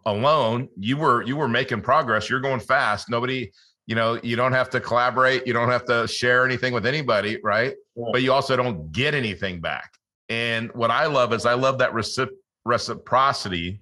alone 0.05 0.69
you 0.77 0.97
were 0.97 1.23
you 1.23 1.37
were 1.37 1.49
making 1.49 1.81
progress 1.81 2.29
you're 2.29 2.41
going 2.49 2.61
fast 2.61 3.09
nobody 3.09 3.51
you 3.87 3.95
know 3.95 4.21
you 4.23 4.37
don't 4.37 4.53
have 4.53 4.69
to 4.69 4.79
collaborate 4.79 5.47
you 5.47 5.55
don't 5.55 5.71
have 5.71 5.87
to 5.87 6.07
share 6.07 6.45
anything 6.45 6.75
with 6.75 6.85
anybody 6.85 7.39
right 7.43 7.75
yeah. 7.97 8.05
but 8.13 8.23
you 8.23 8.31
also 8.31 8.57
don't 8.57 8.93
get 8.93 9.15
anything 9.15 9.59
back 9.61 9.91
And 10.29 10.71
what 10.75 10.91
I 10.91 11.07
love 11.07 11.33
is 11.33 11.47
I 11.47 11.55
love 11.55 11.79
that 11.79 11.93
recip- 11.93 12.37
reciprocity 12.65 13.81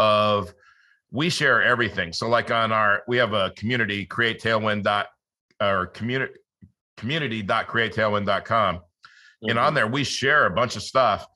of 0.00 0.52
we 1.12 1.30
share 1.30 1.62
everything. 1.62 2.12
So 2.12 2.28
like 2.28 2.50
on 2.50 2.72
our, 2.72 3.02
we 3.06 3.16
have 3.18 3.32
a 3.32 3.52
community, 3.56 4.04
create 4.04 4.40
tailwind 4.42 4.82
dot 4.82 5.06
or 5.60 5.86
community 5.88 6.34
community.createtailwind.com. 6.96 8.80
Mm-hmm. 9.44 9.50
And 9.50 9.58
on 9.58 9.66
mm-hmm. 9.66 9.74
there, 9.76 9.86
we 9.86 10.04
share 10.04 10.46
a 10.46 10.50
bunch 10.50 10.76
of 10.76 10.82
stuff 10.82 11.26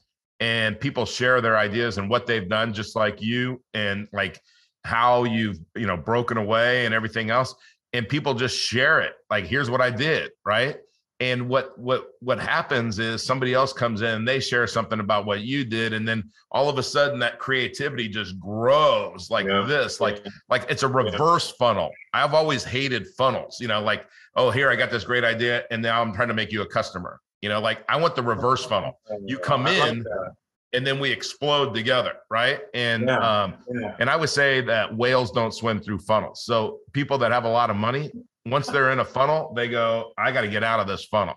and 0.40 0.79
people 0.79 1.05
share 1.05 1.40
their 1.40 1.57
ideas 1.57 1.99
and 1.99 2.09
what 2.09 2.27
they've 2.27 2.49
done, 2.49 2.73
just 2.73 2.97
like 2.97 3.21
you, 3.21 3.62
and 3.75 4.09
like 4.12 4.40
how 4.85 5.25
you've, 5.25 5.59
you 5.77 5.87
know, 5.87 5.97
broken 5.97 6.37
away 6.37 6.87
and 6.87 6.94
everything 6.94 7.31
else. 7.31 7.55
And 7.92 8.09
people 8.09 8.35
just 8.35 8.57
share 8.57 9.01
it. 9.01 9.14
Like, 9.31 9.47
here's 9.47 9.71
what 9.71 9.81
I 9.81 9.90
did, 9.90 10.31
right? 10.44 10.77
and 11.21 11.49
what 11.49 11.77
what 11.79 12.11
what 12.21 12.38
happens 12.38 12.99
is 12.99 13.23
somebody 13.25 13.53
else 13.53 13.73
comes 13.73 14.03
in 14.03 14.09
and 14.09 14.29
they 14.29 14.38
share 14.38 14.66
something 14.66 15.01
about 15.01 15.27
what 15.27 15.40
you 15.40 15.64
did 15.64 15.92
and 15.92 16.07
then 16.07 16.23
all 16.53 16.68
of 16.68 16.79
a 16.79 16.83
sudden 16.83 17.18
that 17.18 17.38
creativity 17.38 18.09
just 18.09 18.38
grows 18.38 19.29
like 19.31 19.47
yeah. 19.47 19.64
this 19.66 20.01
like 20.01 20.25
like 20.49 20.64
it's 20.68 20.85
a 20.85 20.88
reverse 20.88 21.49
yeah. 21.49 21.57
funnel 21.59 21.90
i've 22.14 22.35
always 22.35 22.62
hated 22.62 23.07
funnels 23.16 23.59
you 23.61 23.66
know 23.66 23.81
like 23.81 24.07
oh 24.37 24.51
here 24.51 24.71
i 24.71 24.77
got 24.77 24.90
this 24.90 25.05
great 25.05 25.25
idea 25.25 25.64
and 25.71 25.83
now 25.83 26.01
i'm 26.01 26.14
trying 26.14 26.29
to 26.29 26.35
make 26.35 26.53
you 26.53 26.62
a 26.62 26.66
customer 26.66 27.21
you 27.40 27.48
know 27.48 27.61
like 27.61 27.85
i 27.88 27.96
want 27.96 28.14
the 28.14 28.22
reverse 28.22 28.64
funnel 28.70 28.98
you 29.24 29.38
come 29.38 29.66
in 29.66 29.98
like 29.98 30.33
and 30.74 30.87
then 30.87 31.01
we 31.01 31.11
explode 31.11 31.74
together 31.74 32.12
right 32.31 32.61
and 32.74 33.09
yeah. 33.09 33.44
um 33.44 33.55
and 33.98 34.11
i 34.11 34.16
would 34.16 34.29
say 34.29 34.61
that 34.61 34.94
whales 34.94 35.31
don't 35.31 35.53
swim 35.53 35.81
through 35.81 35.98
funnels 35.98 36.44
so 36.44 36.81
people 36.92 37.16
that 37.16 37.33
have 37.33 37.44
a 37.44 37.48
lot 37.48 37.70
of 37.70 37.77
money 37.77 38.11
once 38.51 38.66
they're 38.66 38.90
in 38.90 39.01
a 39.01 39.05
funnel, 39.05 39.53
they 39.55 39.68
go, 39.68 40.12
I 40.16 40.33
got 40.33 40.42
to 40.42 40.48
get 40.48 40.64
out 40.64 40.81
of 40.81 40.87
this 40.87 41.05
funnel. 41.05 41.35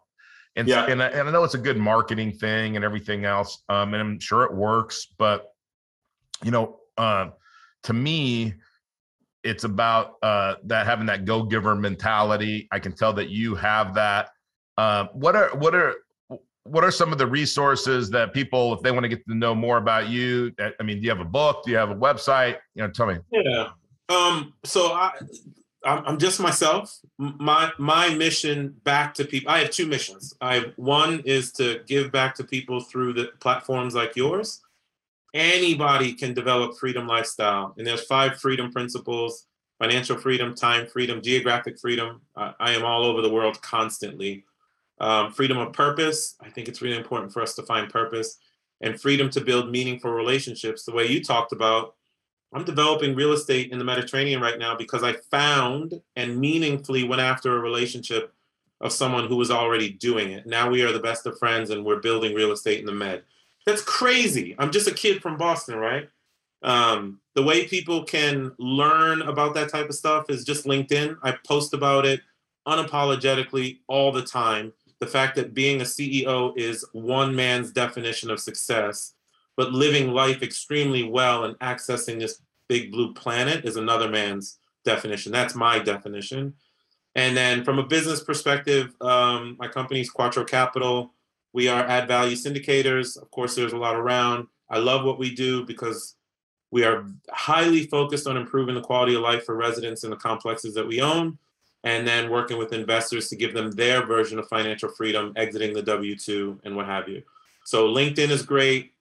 And, 0.56 0.68
yeah. 0.68 0.86
and, 0.86 1.02
and 1.02 1.28
I 1.30 1.32
know 1.32 1.44
it's 1.44 1.54
a 1.54 1.60
good 1.60 1.78
marketing 1.78 2.34
thing 2.34 2.76
and 2.76 2.84
everything 2.84 3.26
else. 3.26 3.64
Um, 3.70 3.94
and 3.94 4.02
I'm 4.02 4.20
sure 4.20 4.44
it 4.44 4.54
works, 4.54 5.08
but 5.18 5.48
you 6.44 6.52
know, 6.52 6.80
uh, 6.98 7.30
to 7.84 7.94
me, 7.94 8.56
it's 9.44 9.64
about 9.64 10.16
uh, 10.22 10.56
that 10.66 10.86
having 10.86 11.06
that 11.08 11.26
go 11.26 11.44
giver 11.44 11.76
mentality. 11.76 12.68
I 12.72 12.80
can 12.80 12.94
tell 12.94 13.14
that 13.14 13.30
you 13.30 13.56
have 13.56 13.96
that. 13.96 14.30
Uh, 14.82 15.08
what 15.14 15.36
are 15.36 15.56
what 15.58 15.76
are 15.76 15.94
what 16.64 16.84
are 16.84 16.90
some 16.92 17.12
of 17.12 17.20
the 17.20 17.28
resources 17.28 18.10
that 18.10 18.34
people, 18.34 18.74
if 18.74 18.82
they 18.82 18.92
want 18.92 19.04
to 19.04 19.10
get 19.10 19.24
to 19.28 19.36
know 19.36 19.54
more 19.54 19.78
about 19.78 20.10
you? 20.10 20.52
I 20.80 20.82
mean, 20.82 20.98
do 20.98 21.04
you 21.04 21.10
have 21.10 21.20
a 21.20 21.32
book? 21.40 21.64
Do 21.64 21.70
you 21.70 21.78
have 21.78 21.92
a 21.92 21.96
website? 21.96 22.58
You 22.74 22.82
know, 22.82 22.90
tell 22.90 23.06
me. 23.06 23.18
Yeah. 23.32 23.70
Um, 24.10 24.54
so 24.64 24.92
I 24.94 25.12
I'm 25.86 26.18
just 26.18 26.40
myself. 26.40 26.98
My 27.20 27.72
my 27.78 28.10
mission 28.16 28.76
back 28.84 29.14
to 29.16 29.26
people. 29.26 29.52
I 29.52 29.60
have 29.60 29.70
two 29.70 29.86
missions. 29.86 30.34
I 30.42 30.72
one 30.78 31.22
is 31.26 31.52
to 31.54 31.82
give 31.86 32.12
back 32.12 32.34
to 32.36 32.44
people 32.44 32.80
through 32.80 33.14
the 33.14 33.26
platforms 33.40 33.94
like 33.94 34.16
yours. 34.16 34.62
Anybody 35.36 36.14
can 36.14 36.34
develop 36.34 36.76
freedom 36.78 37.06
lifestyle, 37.06 37.76
and 37.78 37.86
there's 37.86 38.06
five 38.06 38.40
freedom 38.40 38.72
principles: 38.72 39.46
financial 39.80 40.18
freedom, 40.18 40.56
time 40.56 40.88
freedom, 40.88 41.22
geographic 41.22 41.80
freedom. 41.80 42.22
I, 42.36 42.54
I 42.60 42.72
am 42.72 42.84
all 42.84 43.06
over 43.06 43.22
the 43.22 43.34
world 43.38 43.62
constantly. 43.62 44.44
Um, 45.02 45.32
freedom 45.34 45.58
of 45.58 45.74
purpose. 45.74 46.36
I 46.40 46.50
think 46.50 46.70
it's 46.70 46.82
really 46.82 46.96
important 46.96 47.34
for 47.34 47.42
us 47.42 47.56
to 47.56 47.64
find 47.64 47.92
purpose, 47.92 48.38
and 48.80 49.00
freedom 49.00 49.30
to 49.32 49.42
build 49.42 49.70
meaningful 49.70 50.12
relationships. 50.12 50.86
The 50.86 50.94
way 50.94 51.08
you 51.08 51.24
talked 51.24 51.52
about 51.52 51.96
I'm 52.54 52.66
developing 52.66 53.16
real 53.16 53.32
estate 53.32 53.72
in 53.72 53.80
the 53.80 53.86
Mediterranean 53.86 54.42
right 54.42 54.60
now 54.60 54.76
because 54.76 55.04
I 55.04 55.14
found 55.14 56.02
and 56.16 56.38
meaningfully 56.38 57.06
went 57.06 57.22
after 57.22 57.56
a 57.56 57.60
relationship 57.60 58.34
of 58.82 58.92
someone 58.92 59.28
who 59.28 59.38
was 59.38 59.52
already 59.52 59.90
doing 59.90 60.32
it. 60.32 60.46
Now 60.46 60.70
we 60.70 60.82
are 60.82 60.92
the 60.92 61.00
best 61.00 61.26
of 61.26 61.38
friends 61.38 61.70
and 61.70 61.86
we're 61.86 62.02
building 62.02 62.36
real 62.36 62.52
estate 62.52 62.80
in 62.80 62.86
the 62.86 62.92
Med. 62.92 63.24
That's 63.66 63.84
crazy. 63.84 64.56
I'm 64.58 64.72
just 64.72 64.88
a 64.88 64.94
kid 64.94 65.22
from 65.22 65.38
Boston, 65.38 65.78
right? 65.78 66.10
Um, 66.64 67.20
the 67.36 67.44
way 67.44 67.68
people 67.68 68.04
can 68.04 68.52
learn 68.60 69.22
about 69.22 69.54
that 69.54 69.70
type 69.70 69.88
of 69.88 69.96
stuff 69.96 70.30
is 70.30 70.44
just 70.44 70.66
LinkedIn. 70.66 71.18
I 71.24 71.38
post 71.46 71.74
about 71.74 72.06
it 72.06 72.22
unapologetically 72.68 73.80
all 73.88 74.12
the 74.12 74.24
time. 74.24 74.74
The 75.02 75.08
fact 75.08 75.36
that 75.36 75.54
being 75.54 75.82
a 75.82 75.84
CEO 75.84 76.58
is 76.58 76.86
one 76.94 77.36
man's 77.36 77.72
definition 77.72 78.32
of 78.32 78.40
success 78.40 79.14
but 79.58 79.74
living 79.74 80.12
life 80.12 80.42
extremely 80.42 81.04
well 81.04 81.44
and 81.44 81.58
accessing 81.60 82.20
this 82.20 82.42
big 82.68 82.92
blue 82.92 83.14
planet 83.14 83.66
is 83.66 83.76
another 83.76 84.10
man's 84.10 84.58
definition. 84.86 85.32
That's 85.32 85.56
my 85.56 85.80
definition. 85.80 86.54
And 87.16 87.36
then 87.36 87.64
from 87.64 87.78
a 87.78 87.84
business 87.86 88.24
perspective, 88.24 88.96
um, 89.02 89.58
my 89.60 89.68
company 89.68 90.00
is 90.00 90.10
Quattro 90.10 90.46
Capital. 90.46 91.14
We 91.54 91.68
are 91.68 91.84
add 91.84 92.08
value 92.08 92.36
syndicators. 92.36 93.22
Of 93.22 93.30
course, 93.32 93.56
there's 93.56 93.74
a 93.74 93.78
lot 93.78 93.96
around. 93.96 94.48
I 94.70 94.78
love 94.78 95.04
what 95.04 95.20
we 95.20 95.36
do 95.36 95.66
because 95.66 96.16
we 96.72 96.86
are 96.86 97.06
highly 97.30 97.86
focused 97.88 98.28
on 98.28 98.38
improving 98.38 98.76
the 98.76 98.82
quality 98.82 99.16
of 99.16 99.22
life 99.22 99.44
for 99.44 99.56
residents 99.56 100.06
in 100.06 100.10
the 100.10 100.16
complexes 100.16 100.74
that 100.76 100.88
we 100.88 101.02
own, 101.02 101.38
and 101.84 102.08
then 102.08 102.30
working 102.30 102.58
with 102.58 102.74
investors 102.74 103.28
to 103.30 103.36
give 103.36 103.54
them 103.54 103.72
their 103.72 104.06
version 104.06 104.40
of 104.40 104.48
financial 104.48 104.90
freedom, 104.90 105.34
exiting 105.36 105.74
the 105.74 105.82
W 105.82 106.16
2 106.16 106.62
and 106.64 106.76
what 106.76 106.86
have 106.86 107.10
you. 107.10 107.24
So, 107.66 107.88
LinkedIn 107.88 108.30
is 108.30 108.44
great 108.44 108.94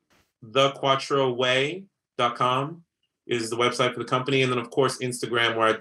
thequattroway.com 0.44 2.84
is 3.26 3.50
the 3.50 3.56
website 3.56 3.92
for 3.92 3.98
the 3.98 4.04
company. 4.04 4.42
And 4.42 4.52
then, 4.52 4.58
of 4.58 4.70
course, 4.70 4.98
Instagram, 4.98 5.56
where 5.56 5.68
I 5.68 5.76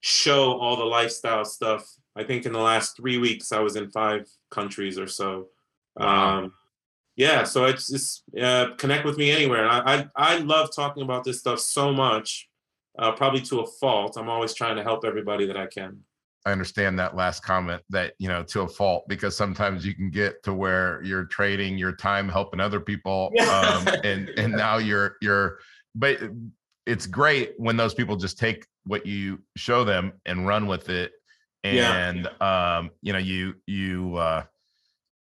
show 0.00 0.58
all 0.58 0.76
the 0.76 0.84
lifestyle 0.84 1.44
stuff. 1.44 1.86
I 2.16 2.24
think 2.24 2.46
in 2.46 2.52
the 2.52 2.58
last 2.58 2.96
three 2.96 3.18
weeks, 3.18 3.52
I 3.52 3.60
was 3.60 3.76
in 3.76 3.90
five 3.90 4.26
countries 4.50 4.98
or 4.98 5.06
so. 5.06 5.50
Wow. 5.96 6.38
Um, 6.38 6.54
yeah, 7.16 7.44
so 7.44 7.66
it's 7.66 7.88
just 7.88 8.22
uh, 8.40 8.70
connect 8.76 9.04
with 9.04 9.18
me 9.18 9.30
anywhere. 9.30 9.68
I, 9.68 9.94
I, 9.94 10.08
I 10.16 10.38
love 10.38 10.74
talking 10.74 11.02
about 11.02 11.24
this 11.24 11.40
stuff 11.40 11.60
so 11.60 11.92
much, 11.92 12.48
uh, 12.98 13.12
probably 13.12 13.42
to 13.42 13.60
a 13.60 13.66
fault. 13.66 14.16
I'm 14.16 14.30
always 14.30 14.54
trying 14.54 14.76
to 14.76 14.82
help 14.82 15.04
everybody 15.04 15.46
that 15.46 15.56
I 15.56 15.66
can. 15.66 16.02
I 16.46 16.52
understand 16.52 16.98
that 16.98 17.14
last 17.14 17.42
comment 17.42 17.82
that 17.90 18.14
you 18.18 18.28
know 18.28 18.42
to 18.44 18.62
a 18.62 18.68
fault 18.68 19.04
because 19.08 19.36
sometimes 19.36 19.84
you 19.84 19.94
can 19.94 20.10
get 20.10 20.42
to 20.44 20.54
where 20.54 21.02
you're 21.02 21.24
trading 21.24 21.76
your 21.76 21.94
time 21.94 22.28
helping 22.28 22.60
other 22.60 22.80
people 22.80 23.32
um, 23.40 23.86
and 24.04 24.28
and 24.30 24.52
now 24.52 24.78
you're 24.78 25.16
you're 25.20 25.58
but 25.94 26.18
it's 26.86 27.06
great 27.06 27.52
when 27.58 27.76
those 27.76 27.94
people 27.94 28.16
just 28.16 28.38
take 28.38 28.66
what 28.84 29.04
you 29.04 29.38
show 29.56 29.84
them 29.84 30.12
and 30.24 30.46
run 30.46 30.66
with 30.66 30.88
it 30.88 31.12
and 31.62 32.28
yeah. 32.40 32.76
um 32.78 32.90
you 33.02 33.12
know 33.12 33.18
you 33.18 33.54
you 33.66 34.16
uh 34.16 34.42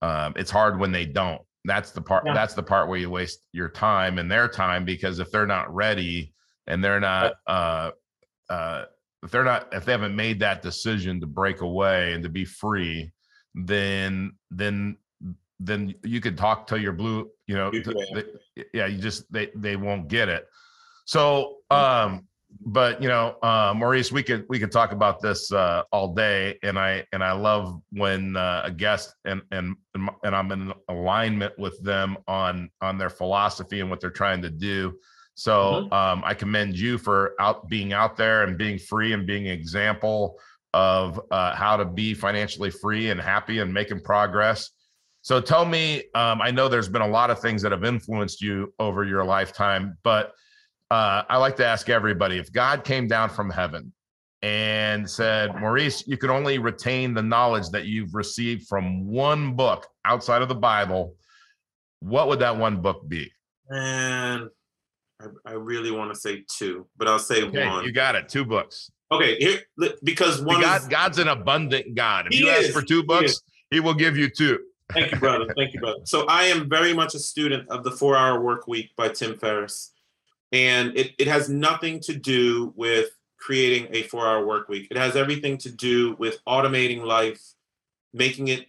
um 0.03 0.33
it's 0.37 0.53
hard 0.53 0.79
when 0.79 0.93
they 0.93 1.05
don't 1.05 1.43
that's 1.65 1.91
the 1.91 2.01
part 2.01 2.25
yeah. 2.25 2.33
that's 2.33 2.55
the 2.55 2.63
part 2.63 2.89
where 2.89 2.99
you 2.99 3.11
waste 3.11 3.41
your 3.53 3.69
time 3.69 4.19
and 4.19 4.31
their 4.31 4.47
time 4.47 4.85
because 4.85 5.19
if 5.19 5.31
they're 5.33 5.47
not 5.47 5.73
ready 5.75 6.33
and 6.69 6.83
they're 6.83 7.01
not 7.01 7.35
uh 7.49 7.91
uh 8.49 8.85
if 9.23 9.31
they're 9.31 9.45
not 9.45 9.69
if 9.73 9.85
they 9.85 9.93
haven't 9.93 10.15
made 10.15 10.41
that 10.41 10.63
decision 10.63 11.21
to 11.21 11.27
break 11.27 11.61
away 11.61 12.13
and 12.13 12.23
to 12.23 12.29
be 12.29 12.45
free 12.45 13.11
then 13.55 14.33
then 14.51 14.97
then 15.61 15.95
you 16.05 16.21
could 16.21 16.39
talk 16.39 16.67
to 16.69 16.81
your 16.81 16.93
blue 16.93 17.29
you 17.47 17.57
know 17.57 17.71
they, 17.71 18.25
yeah 18.73 18.87
you 18.87 18.99
just 18.99 19.31
they 19.33 19.51
they 19.55 19.77
won't 19.77 20.09
get 20.09 20.29
it. 20.29 20.47
So 21.05 21.57
um 21.71 22.27
but 22.61 23.03
you 23.03 23.09
know 23.09 23.37
uh 23.43 23.75
maurice 23.77 24.11
we 24.11 24.23
could 24.23 24.47
we 24.49 24.59
could 24.59 24.73
talk 24.73 24.93
about 24.93 25.21
this 25.21 25.53
uh 25.53 25.83
all 25.93 26.15
day 26.15 26.59
and 26.63 26.79
i 26.79 27.05
and 27.13 27.23
i 27.23 27.31
love 27.31 27.79
when 27.91 28.37
uh, 28.37 28.63
a 28.65 28.71
guest 28.71 29.15
and 29.27 29.43
and 29.51 29.77
and 29.95 30.35
i'm 30.35 30.51
in 30.51 30.73
alignment 30.89 31.53
with 31.59 31.79
them 31.83 32.17
on 32.27 32.71
on 32.81 32.97
their 32.97 33.11
philosophy 33.11 33.81
and 33.81 33.91
what 33.91 34.01
they're 34.01 34.09
trying 34.09 34.41
to 34.41 34.49
do 34.49 34.99
so 35.39 35.53
mm-hmm. 35.53 35.93
um, 35.93 36.23
I 36.25 36.35
commend 36.35 36.77
you 36.77 36.99
for 36.99 37.35
out 37.39 37.69
being 37.69 37.93
out 37.93 38.17
there 38.17 38.43
and 38.43 38.59
being 38.59 38.77
free 38.77 39.13
and 39.13 39.25
being 39.25 39.47
an 39.47 39.53
example 39.53 40.37
of 40.75 41.21
uh, 41.31 41.55
how 41.55 41.77
to 41.77 41.85
be 41.85 42.13
financially 42.13 42.71
free 42.71 43.11
and 43.11 43.21
happy 43.21 43.61
and 43.61 43.73
making 43.73 44.01
progress. 44.01 44.71
So 45.23 45.41
tell 45.41 45.65
me, 45.65 46.03
um, 46.17 46.43
I 46.43 46.51
know 46.51 46.69
there's 46.69 46.89
been 46.89 47.03
a 47.03 47.09
lot 47.09 47.31
of 47.31 47.39
things 47.39 47.63
that 47.63 47.71
have 47.71 47.85
influenced 47.85 48.43
you 48.43 48.75
over 48.81 49.05
your 49.05 49.23
lifetime, 49.25 49.97
but 50.03 50.33
uh, 50.91 51.23
I 51.29 51.37
like 51.37 51.55
to 51.57 51.67
ask 51.67 51.89
everybody 51.89 52.39
if 52.39 52.53
God 52.53 52.83
came 52.83 53.07
down 53.07 53.31
from 53.31 53.49
heaven 53.49 53.93
and 54.43 55.09
said, 55.09 55.55
Maurice, 55.55 56.05
you 56.09 56.17
can 56.17 56.31
only 56.31 56.59
retain 56.59 57.15
the 57.15 57.23
knowledge 57.23 57.69
that 57.69 57.85
you've 57.85 58.13
received 58.13 58.67
from 58.67 59.07
one 59.07 59.55
book 59.55 59.87
outside 60.05 60.43
of 60.43 60.49
the 60.49 60.57
Bible, 60.57 61.15
what 62.01 62.27
would 62.27 62.41
that 62.41 62.57
one 62.57 62.83
book 62.83 63.09
be? 63.09 63.31
And 63.71 64.49
I, 65.21 65.27
I 65.51 65.53
really 65.53 65.91
want 65.91 66.13
to 66.13 66.19
say 66.19 66.45
two, 66.49 66.87
but 66.97 67.09
I'll 67.09 67.19
say 67.19 67.43
okay, 67.43 67.67
one. 67.67 67.85
You 67.85 67.93
got 67.93 68.15
it. 68.15 68.29
Two 68.29 68.45
books. 68.45 68.91
Okay, 69.11 69.37
here 69.37 69.61
because 70.03 70.43
one 70.43 70.61
God, 70.61 70.83
is, 70.83 70.89
God's 70.89 71.19
an 71.19 71.29
abundant 71.29 71.95
God. 71.95 72.27
If 72.31 72.39
you 72.39 72.49
is, 72.49 72.67
ask 72.67 72.75
for 72.75 72.83
two 72.83 73.03
books, 73.03 73.41
he, 73.71 73.77
he 73.77 73.81
will 73.81 73.95
give 73.95 74.17
you 74.17 74.29
two. 74.29 74.59
Thank 74.93 75.13
you, 75.13 75.19
brother. 75.19 75.53
Thank 75.57 75.75
you, 75.75 75.81
brother. 75.81 76.01
So 76.05 76.27
I 76.27 76.45
am 76.45 76.69
very 76.69 76.95
much 76.95 77.15
a 77.15 77.19
student 77.19 77.69
of 77.69 77.85
the 77.85 77.91
Four 77.91 78.17
Hour 78.17 78.41
Work 78.41 78.67
Week 78.67 78.91
by 78.97 79.09
Tim 79.09 79.39
Ferriss, 79.39 79.93
and 80.53 80.97
it 80.97 81.13
it 81.19 81.27
has 81.27 81.49
nothing 81.49 82.01
to 82.01 82.15
do 82.15 82.73
with 82.77 83.11
creating 83.39 83.89
a 83.93 84.03
four 84.03 84.27
hour 84.27 84.45
work 84.45 84.69
week. 84.69 84.89
It 84.91 84.97
has 84.97 85.17
everything 85.17 85.57
to 85.59 85.71
do 85.71 86.17
with 86.19 86.45
automating 86.45 87.03
life, 87.03 87.41
making 88.13 88.49
it 88.49 88.67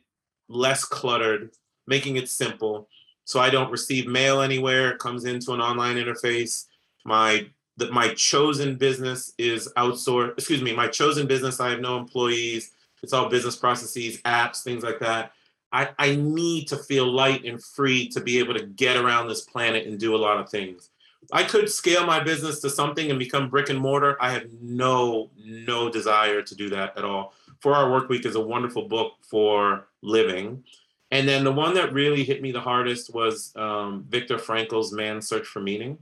less 0.47 0.85
cluttered, 0.85 1.51
making 1.87 2.15
it 2.15 2.29
simple 2.29 2.87
so 3.29 3.39
I 3.39 3.51
don't 3.51 3.69
receive 3.69 4.07
mail 4.07 4.41
anywhere. 4.41 4.89
It 4.89 4.97
comes 4.97 5.25
into 5.25 5.53
an 5.53 5.61
online 5.61 5.97
interface. 5.97 6.65
My 7.05 7.45
that 7.77 7.93
my 7.93 8.11
chosen 8.15 8.75
business 8.75 9.35
is 9.37 9.71
outsourced. 9.77 10.33
Excuse 10.33 10.63
me, 10.63 10.73
my 10.73 10.87
chosen 10.87 11.27
business. 11.27 11.59
I 11.59 11.69
have 11.69 11.79
no 11.79 11.99
employees. 11.99 12.71
It's 13.03 13.13
all 13.13 13.29
business 13.29 13.55
processes, 13.55 14.19
apps, 14.23 14.63
things 14.63 14.81
like 14.81 14.97
that. 15.01 15.33
I, 15.71 15.89
I 15.99 16.15
need 16.15 16.69
to 16.69 16.77
feel 16.77 17.05
light 17.05 17.45
and 17.45 17.63
free 17.63 18.09
to 18.09 18.19
be 18.19 18.39
able 18.39 18.55
to 18.55 18.65
get 18.65 18.97
around 18.97 19.27
this 19.27 19.41
planet 19.41 19.85
and 19.85 19.99
do 19.99 20.15
a 20.15 20.17
lot 20.17 20.39
of 20.39 20.49
things. 20.49 20.89
I 21.31 21.43
could 21.43 21.69
scale 21.69 22.07
my 22.07 22.19
business 22.19 22.59
to 22.61 22.69
something 22.71 23.11
and 23.11 23.19
become 23.19 23.47
brick 23.47 23.69
and 23.69 23.77
mortar. 23.77 24.17
I 24.19 24.31
have 24.31 24.47
no 24.59 25.29
no 25.37 25.87
desire 25.87 26.41
to 26.41 26.55
do 26.55 26.67
that 26.69 26.97
at 26.97 27.05
all. 27.05 27.35
Four 27.61 27.75
Hour 27.75 27.91
Work 27.91 28.09
Week 28.09 28.25
is 28.25 28.33
a 28.33 28.41
wonderful 28.41 28.87
book 28.87 29.17
for 29.21 29.85
living. 30.01 30.63
And 31.11 31.27
then 31.27 31.43
the 31.43 31.51
one 31.51 31.73
that 31.73 31.93
really 31.93 32.23
hit 32.23 32.41
me 32.41 32.51
the 32.51 32.61
hardest 32.61 33.13
was 33.13 33.51
um, 33.55 34.05
Viktor 34.09 34.37
Frankl's 34.37 34.91
Man's 34.93 35.27
Search 35.27 35.47
for 35.47 35.59
Meaning. 35.59 35.97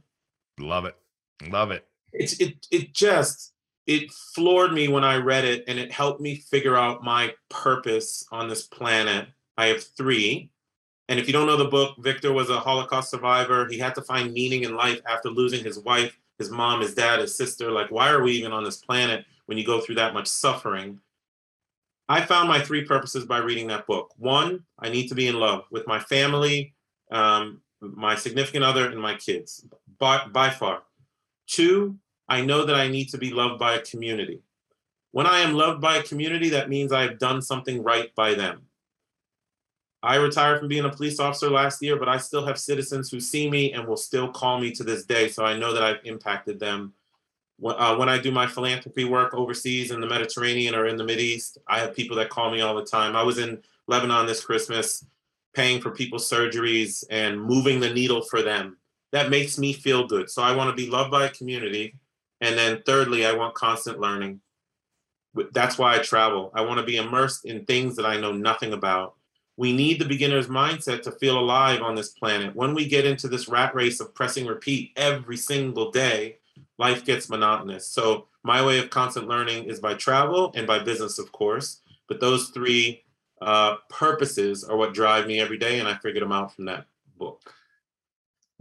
Love 0.60 0.86
it. 0.86 0.98
Love 1.50 1.72
it. 1.72 1.88
It's 2.14 2.40
it 2.40 2.68
it 2.72 2.94
just 2.94 3.54
it 3.86 4.12
floored 4.12 4.74
me 4.74 4.88
when 4.88 5.04
I 5.04 5.18
read 5.18 5.46
it 5.46 5.64
and 5.68 5.80
it 5.80 5.92
helped 5.92 6.20
me 6.20 6.36
figure 6.36 6.76
out 6.76 7.04
my 7.04 7.34
purpose 7.50 8.26
on 8.32 8.50
this 8.50 8.64
planet. 8.64 9.28
I 9.58 9.68
have 9.68 9.84
three. 9.84 10.50
And 11.10 11.20
if 11.20 11.28
you 11.28 11.34
don't 11.34 11.48
know 11.48 11.56
the 11.56 11.66
book, 11.66 11.96
Victor 12.00 12.34
was 12.34 12.50
a 12.50 12.60
Holocaust 12.60 13.10
survivor. 13.10 13.66
He 13.68 13.78
had 13.78 13.96
to 13.96 14.02
find 14.02 14.34
meaning 14.34 14.64
in 14.64 14.76
life 14.76 15.00
after 15.08 15.30
losing 15.30 15.64
his 15.64 15.80
wife, 15.80 16.20
his 16.38 16.50
mom, 16.50 16.82
his 16.82 16.94
dad, 16.94 17.20
his 17.20 17.36
sister. 17.36 17.72
Like, 17.72 17.92
why 17.92 18.10
are 18.10 18.22
we 18.22 18.34
even 18.34 18.52
on 18.52 18.66
this 18.66 18.78
planet 18.78 19.26
when 19.46 19.58
you 19.58 19.66
go 19.66 19.80
through 19.80 19.96
that 19.96 20.14
much 20.14 20.28
suffering? 20.28 21.00
I 22.10 22.22
found 22.22 22.48
my 22.48 22.62
three 22.62 22.86
purposes 22.86 23.26
by 23.26 23.40
reading 23.40 23.68
that 23.68 23.86
book. 23.86 24.14
One, 24.18 24.64
I 24.80 24.90
need 24.90 25.10
to 25.10 25.16
be 25.16 25.28
in 25.28 25.40
love 25.40 25.66
with 25.72 25.88
my 25.88 26.00
family, 26.00 26.74
um, 27.12 27.62
my 27.82 28.16
significant 28.16 28.64
other, 28.64 28.90
and 28.90 29.00
my 29.00 29.16
kids, 29.16 29.66
by, 30.00 30.26
by 30.32 30.50
far. 30.50 30.84
Two, 31.48 31.98
I 32.30 32.42
know 32.42 32.66
that 32.66 32.76
I 32.76 32.88
need 32.88 33.10
to 33.10 33.18
be 33.18 33.32
loved 33.32 33.60
by 33.60 33.76
a 33.76 33.82
community. 33.82 34.42
When 35.12 35.26
I 35.26 35.40
am 35.40 35.54
loved 35.54 35.82
by 35.82 35.98
a 35.98 36.04
community, 36.04 36.50
that 36.50 36.70
means 36.70 36.92
I've 36.92 37.20
done 37.20 37.42
something 37.42 37.84
right 37.84 38.14
by 38.16 38.34
them. 38.36 38.64
I 40.04 40.16
retired 40.16 40.60
from 40.60 40.68
being 40.68 40.86
a 40.86 40.90
police 40.90 41.20
officer 41.20 41.50
last 41.50 41.82
year, 41.82 41.98
but 41.98 42.08
I 42.08 42.18
still 42.18 42.46
have 42.46 42.60
citizens 42.60 43.10
who 43.10 43.20
see 43.20 43.50
me 43.50 43.74
and 43.74 43.88
will 43.88 43.98
still 43.98 44.32
call 44.32 44.60
me 44.60 44.72
to 44.74 44.84
this 44.84 45.06
day. 45.06 45.28
So 45.28 45.44
I 45.44 45.58
know 45.58 45.74
that 45.74 45.84
I've 45.84 46.06
impacted 46.06 46.60
them 46.60 46.94
uh, 47.64 47.96
when 47.96 48.10
I 48.10 48.18
do 48.20 48.32
my 48.32 48.48
philanthropy 48.48 49.04
work 49.06 49.34
overseas 49.34 49.92
in 49.92 50.00
the 50.00 50.08
Mediterranean 50.08 50.76
or 50.76 50.86
in 50.88 50.98
the 50.98 51.04
Mid 51.04 51.20
East, 51.20 51.58
I 51.68 51.80
have 51.80 51.96
people 51.96 52.16
that 52.18 52.30
call 52.30 52.52
me 52.52 52.62
all 52.62 52.76
the 52.76 52.86
time. 52.86 53.16
I 53.16 53.24
was 53.24 53.40
in 53.40 53.62
Lebanon 53.88 54.28
this 54.28 54.44
Christmas, 54.44 55.06
paying 55.54 55.82
for 55.82 55.90
people's 55.90 56.30
surgeries 56.30 57.04
and 57.10 57.42
moving 57.42 57.80
the 57.80 57.94
needle 57.94 58.22
for 58.22 58.44
them. 58.44 58.78
That 59.12 59.30
makes 59.30 59.58
me 59.58 59.74
feel 59.74 60.06
good. 60.06 60.30
So 60.30 60.44
I 60.44 60.56
want 60.56 60.70
to 60.70 60.76
be 60.76 60.90
loved 60.90 61.10
by 61.10 61.26
a 61.26 61.30
community. 61.30 61.96
And 62.42 62.56
then 62.58 62.84
thirdly, 62.86 63.26
I 63.26 63.34
want 63.34 63.56
constant 63.56 64.00
learning. 64.00 64.42
That's 65.54 65.78
why 65.78 65.96
I 65.96 66.00
travel. 66.00 66.52
I 66.54 66.62
want 66.62 66.80
to 66.80 66.86
be 66.86 66.98
immersed 66.98 67.46
in 67.46 67.66
things 67.66 67.96
that 67.96 68.06
I 68.06 68.20
know 68.20 68.34
nothing 68.34 68.74
about. 68.74 69.16
We 69.56 69.74
need 69.74 70.00
the 70.00 70.06
beginner's 70.06 70.48
mindset 70.48 71.02
to 71.04 71.12
feel 71.12 71.40
alive 71.40 71.82
on 71.82 71.96
this 71.96 72.10
planet. 72.10 72.56
When 72.56 72.76
we 72.76 72.88
get 72.88 73.06
into 73.06 73.28
this 73.28 73.48
rat 73.48 73.74
race 73.74 74.00
of 74.00 74.14
pressing 74.14 74.46
repeat 74.46 74.92
every 74.96 75.38
single 75.38 75.90
day, 75.90 76.37
life 76.78 77.06
gets 77.06 77.30
monotonous. 77.30 77.88
So 77.88 78.28
my 78.44 78.66
way 78.66 78.80
of 78.80 78.90
constant 78.90 79.28
learning 79.28 79.66
is 79.66 79.80
by 79.80 79.96
travel 79.96 80.52
and 80.56 80.68
by 80.68 80.80
business, 80.80 81.20
of 81.20 81.32
course. 81.32 81.82
But 82.08 82.20
those 82.20 82.50
three 82.50 83.04
uh, 83.42 83.76
purposes 83.90 84.64
are 84.64 84.78
what 84.78 84.94
drive 84.94 85.28
me 85.28 85.40
every 85.40 85.58
day, 85.58 85.80
and 85.80 85.88
I 85.88 85.96
figured 85.96 86.24
them 86.24 86.32
out 86.32 86.54
from 86.56 86.66
that 86.66 86.86
book. 87.18 87.54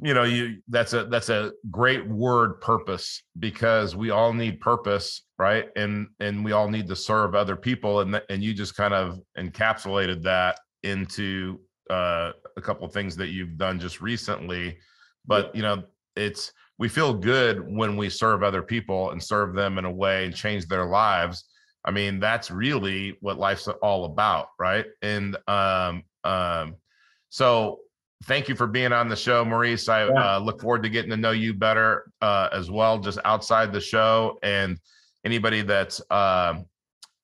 You 0.03 0.13
know, 0.13 0.25
you 0.25 0.59
that's 0.69 0.93
a 0.93 1.05
that's 1.05 1.31
a 1.31 1.53
great 1.71 2.07
word, 2.07 2.61
purpose, 2.61 3.23
because 3.39 3.97
we 3.97 4.11
all 4.11 4.35
need 4.35 4.61
purpose, 4.61 5.23
right? 5.39 5.69
And 5.75 6.09
and 6.21 6.45
we 6.45 6.53
all 6.53 6.69
need 6.69 6.87
to 6.89 6.97
serve 6.97 7.35
other 7.35 7.57
people, 7.57 8.01
and 8.01 8.21
and 8.29 8.43
you 8.43 8.53
just 8.53 8.77
kind 8.77 8.93
of 8.93 9.21
encapsulated 9.39 10.23
that 10.25 10.59
into 10.83 11.61
uh, 11.89 12.33
a 12.57 12.61
couple 12.61 12.85
of 12.85 12.93
things 12.93 13.17
that 13.17 13.29
you've 13.29 13.57
done 13.57 13.81
just 13.81 14.03
recently. 14.03 14.77
But 15.25 15.55
you 15.55 15.63
know, 15.63 15.85
it's 16.15 16.53
we 16.79 16.89
feel 16.89 17.15
good 17.15 17.65
when 17.67 17.97
we 17.97 18.09
serve 18.11 18.43
other 18.43 18.63
people 18.63 19.11
and 19.11 19.23
serve 19.23 19.55
them 19.55 19.79
in 19.79 19.85
a 19.85 19.91
way 19.91 20.27
and 20.27 20.35
change 20.35 20.67
their 20.67 20.87
lives. 20.87 21.45
I 21.85 21.91
mean, 21.91 22.21
that's 22.21 22.51
really 22.51 23.17
what 23.21 23.39
life's 23.39 23.69
all 23.69 24.05
about, 24.05 24.49
right? 24.59 24.87
And 25.03 25.37
um, 25.47 26.03
um, 26.25 26.77
so 27.29 27.81
thank 28.25 28.49
you 28.49 28.57
for 28.57 28.67
being 28.67 28.93
on 28.93 29.09
the 29.09 29.17
show, 29.17 29.45
Maurice. 29.45 29.89
I 29.89 30.07
yeah. 30.07 30.37
uh, 30.37 30.39
look 30.39 30.61
forward 30.61 30.83
to 30.83 30.89
getting 30.89 31.11
to 31.11 31.17
know 31.17 31.31
you 31.31 31.55
better 31.55 32.11
uh, 32.21 32.49
as 32.53 32.71
well, 32.71 32.99
just 32.99 33.19
outside 33.25 33.73
the 33.73 33.81
show. 33.81 34.39
And 34.43 34.79
anybody 35.25 35.63
that's 35.63 36.01
uh, 36.11 36.55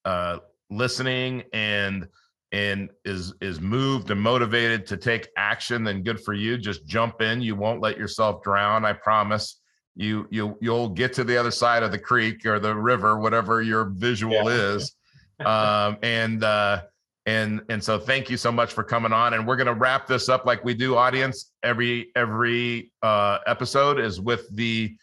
uh, 0.04 0.38
listening 0.70 1.42
and 1.52 2.06
and 2.52 2.90
is 3.06 3.32
is 3.40 3.60
moved 3.60 4.10
and 4.10 4.20
motivated 4.20 4.86
to 4.86 4.96
take 4.96 5.28
action 5.36 5.84
then 5.84 6.02
good 6.02 6.20
for 6.20 6.34
you. 6.34 6.58
Just 6.58 6.86
jump 6.86 7.22
in. 7.22 7.40
You 7.40 7.56
won't 7.56 7.80
let 7.80 7.96
yourself 7.96 8.42
drown. 8.42 8.84
I 8.84 8.92
promise 8.92 9.60
you 9.96 10.26
you 10.30 10.56
you'll 10.60 10.90
get 10.90 11.12
to 11.14 11.24
the 11.24 11.36
other 11.36 11.50
side 11.50 11.82
of 11.82 11.90
the 11.90 11.98
creek 11.98 12.44
or 12.46 12.58
the 12.58 12.74
river 12.74 13.18
whatever 13.18 13.62
your 13.62 13.86
visual 13.96 14.34
yeah. 14.34 14.74
is. 14.74 14.94
Um 15.40 15.96
and 16.02 16.44
uh 16.44 16.82
and 17.24 17.62
and 17.70 17.82
so 17.82 17.98
thank 17.98 18.28
you 18.28 18.36
so 18.36 18.52
much 18.52 18.72
for 18.72 18.84
coming 18.84 19.12
on. 19.12 19.34
And 19.34 19.46
we're 19.46 19.56
going 19.56 19.66
to 19.68 19.74
wrap 19.74 20.06
this 20.06 20.28
up 20.28 20.44
like 20.44 20.64
we 20.64 20.74
do 20.74 20.96
audience. 20.96 21.52
Every 21.62 22.08
every 22.16 22.92
uh 23.02 23.38
episode 23.46 23.98
is 23.98 24.20
with 24.20 24.54
the 24.54 24.94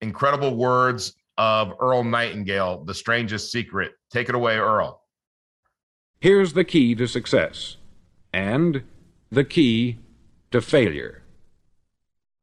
incredible 0.00 0.56
words 0.56 1.14
of 1.36 1.74
earl 1.78 2.02
nightingale 2.02 2.84
the 2.84 2.94
strangest 2.94 3.52
secret. 3.52 3.92
Take 4.10 4.28
it 4.28 4.34
away 4.34 4.56
earl 4.56 4.97
Here's 6.20 6.54
the 6.54 6.64
key 6.64 6.96
to 6.96 7.06
success 7.06 7.76
and 8.32 8.82
the 9.30 9.44
key 9.44 9.98
to 10.50 10.60
failure. 10.60 11.22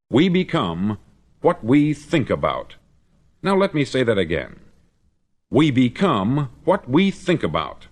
We 0.10 0.30
become 0.30 0.98
what 1.42 1.62
we 1.62 1.94
think 1.94 2.30
about. 2.30 2.76
Now 3.44 3.58
let 3.58 3.74
me 3.74 3.84
say 3.84 4.04
that 4.04 4.18
again. 4.18 4.62
We 5.50 5.72
become 5.72 6.52
what 6.64 6.90
we 6.90 7.12
think 7.12 7.44
about. 7.44 7.88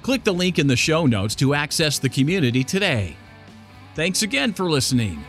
Click 0.03 0.25
the 0.25 0.33
link 0.33 0.59
in 0.59 0.67
the 0.67 0.77
show 0.77 1.07
notes 1.07 1.35
to 1.35 1.55
access 1.55 1.99
the 1.99 2.09
community 2.09 2.63
today. 2.63 3.17
Thanks 3.95 4.23
again 4.23 4.53
for 4.53 4.71
listening. 4.71 5.25